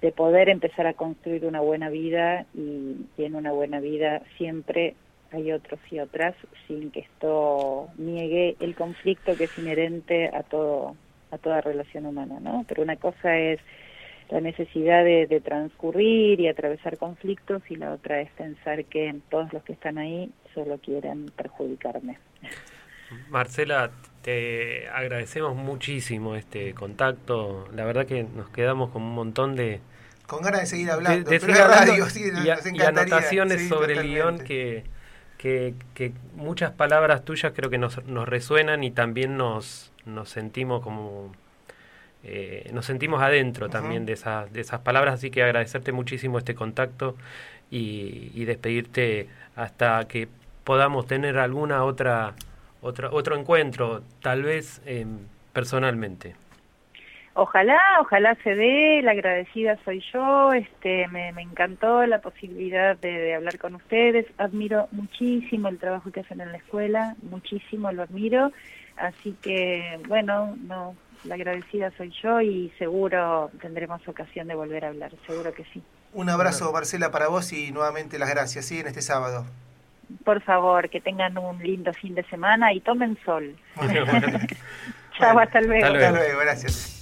de 0.00 0.12
poder 0.12 0.48
empezar 0.48 0.86
a 0.86 0.94
construir 0.94 1.46
una 1.46 1.60
buena 1.60 1.88
vida 1.88 2.46
y, 2.54 2.96
y 3.16 3.24
en 3.24 3.34
una 3.34 3.52
buena 3.52 3.80
vida 3.80 4.22
siempre 4.36 4.94
hay 5.32 5.52
otros 5.52 5.80
y 5.90 5.98
otras 5.98 6.34
sin 6.66 6.90
que 6.90 7.00
esto 7.00 7.88
niegue 7.96 8.56
el 8.60 8.74
conflicto 8.74 9.36
que 9.36 9.44
es 9.44 9.58
inherente 9.58 10.30
a 10.32 10.42
todo 10.42 10.94
a 11.30 11.38
toda 11.38 11.60
relación 11.60 12.06
humana, 12.06 12.38
¿no? 12.40 12.64
Pero 12.68 12.82
una 12.82 12.96
cosa 12.96 13.36
es 13.36 13.58
la 14.30 14.40
necesidad 14.40 15.04
de, 15.04 15.40
transcurrir 15.44 16.40
y 16.40 16.48
atravesar 16.48 16.96
conflictos 16.98 17.62
y 17.68 17.76
la 17.76 17.92
otra 17.92 18.20
es 18.20 18.30
pensar 18.32 18.84
que 18.84 19.14
todos 19.30 19.52
los 19.52 19.62
que 19.62 19.72
están 19.72 19.98
ahí 19.98 20.30
solo 20.56 20.78
quieren 20.78 21.26
perjudicarme. 21.36 22.18
Marcela, 23.28 23.90
te 24.22 24.88
agradecemos 24.88 25.54
muchísimo 25.54 26.34
este 26.34 26.72
contacto. 26.74 27.68
La 27.74 27.84
verdad 27.84 28.06
que 28.06 28.24
nos 28.24 28.48
quedamos 28.48 28.90
con 28.90 29.02
un 29.02 29.14
montón 29.14 29.54
de... 29.54 29.80
Con 30.26 30.42
ganas 30.42 30.62
de 30.62 30.66
seguir 30.66 30.90
hablando. 30.90 31.30
De, 31.30 31.38
radio, 31.38 32.06
sí, 32.06 32.24
y, 32.24 32.76
y, 32.76 32.80
anotaciones 32.80 33.68
sobre 33.68 33.94
el 33.94 34.02
guion 34.02 34.38
que, 34.40 34.82
que, 35.38 35.74
que, 35.94 36.12
muchas 36.34 36.72
palabras 36.72 37.24
tuyas 37.24 37.52
creo 37.54 37.70
que 37.70 37.78
nos, 37.78 38.04
nos 38.06 38.26
resuenan 38.26 38.82
y 38.82 38.90
también 38.90 39.36
nos, 39.36 39.92
nos 40.04 40.30
sentimos 40.30 40.82
como 40.82 41.32
eh, 42.24 42.68
nos 42.72 42.86
sentimos 42.86 43.22
adentro 43.22 43.68
también 43.68 44.04
de, 44.04 44.14
esas, 44.14 44.52
de 44.52 44.60
esas 44.60 44.80
palabras, 44.80 45.14
así 45.14 45.30
que 45.30 45.44
agradecerte 45.44 45.92
muchísimo 45.92 46.38
este 46.38 46.56
contacto 46.56 47.14
y, 47.70 48.44
despedirte 48.44 49.28
hasta 49.54 50.06
que 50.08 50.28
podamos 50.66 51.06
tener 51.06 51.38
alguna 51.38 51.84
otra, 51.84 52.34
otra 52.82 53.08
otro 53.12 53.36
encuentro, 53.36 54.02
tal 54.20 54.42
vez 54.42 54.82
em, 54.84 55.20
personalmente. 55.52 56.34
Ojalá, 57.34 57.78
ojalá 58.00 58.34
se 58.42 58.54
dé, 58.54 59.00
la 59.02 59.12
agradecida 59.12 59.78
soy 59.84 60.02
yo, 60.12 60.52
este, 60.52 61.06
me, 61.08 61.32
me 61.32 61.42
encantó 61.42 62.04
la 62.06 62.20
posibilidad 62.20 62.96
de, 62.96 63.12
de, 63.12 63.34
hablar 63.34 63.58
con 63.58 63.74
ustedes, 63.74 64.26
admiro 64.38 64.88
muchísimo 64.90 65.68
el 65.68 65.78
trabajo 65.78 66.10
que 66.10 66.20
hacen 66.20 66.40
en 66.40 66.50
la 66.50 66.58
escuela, 66.58 67.14
muchísimo 67.22 67.92
lo 67.92 68.02
admiro, 68.02 68.50
Así 68.96 69.36
que, 69.42 70.00
bueno, 70.08 70.56
no, 70.56 70.96
la 71.24 71.34
agradecida 71.34 71.92
soy 71.96 72.12
yo 72.22 72.40
y 72.40 72.72
seguro 72.78 73.50
tendremos 73.60 74.06
ocasión 74.08 74.48
de 74.48 74.54
volver 74.54 74.84
a 74.84 74.88
hablar, 74.88 75.12
seguro 75.26 75.52
que 75.52 75.64
sí. 75.72 75.82
Un 76.12 76.30
abrazo, 76.30 76.72
Marcela, 76.72 77.10
para 77.10 77.28
vos 77.28 77.52
y 77.52 77.72
nuevamente 77.72 78.18
las 78.18 78.30
gracias, 78.30 78.64
¿sí? 78.64 78.80
En 78.80 78.86
este 78.86 79.02
sábado. 79.02 79.44
Por 80.24 80.42
favor, 80.42 80.88
que 80.88 81.00
tengan 81.00 81.36
un 81.38 81.58
lindo 81.62 81.92
fin 81.92 82.14
de 82.14 82.24
semana 82.24 82.72
y 82.72 82.80
tomen 82.80 83.18
sol. 83.24 83.56
Chao, 85.18 85.38
hasta 85.38 85.60
luego. 85.60 85.86
Hasta 85.86 86.10
luego, 86.12 86.40
gracias. 86.40 86.95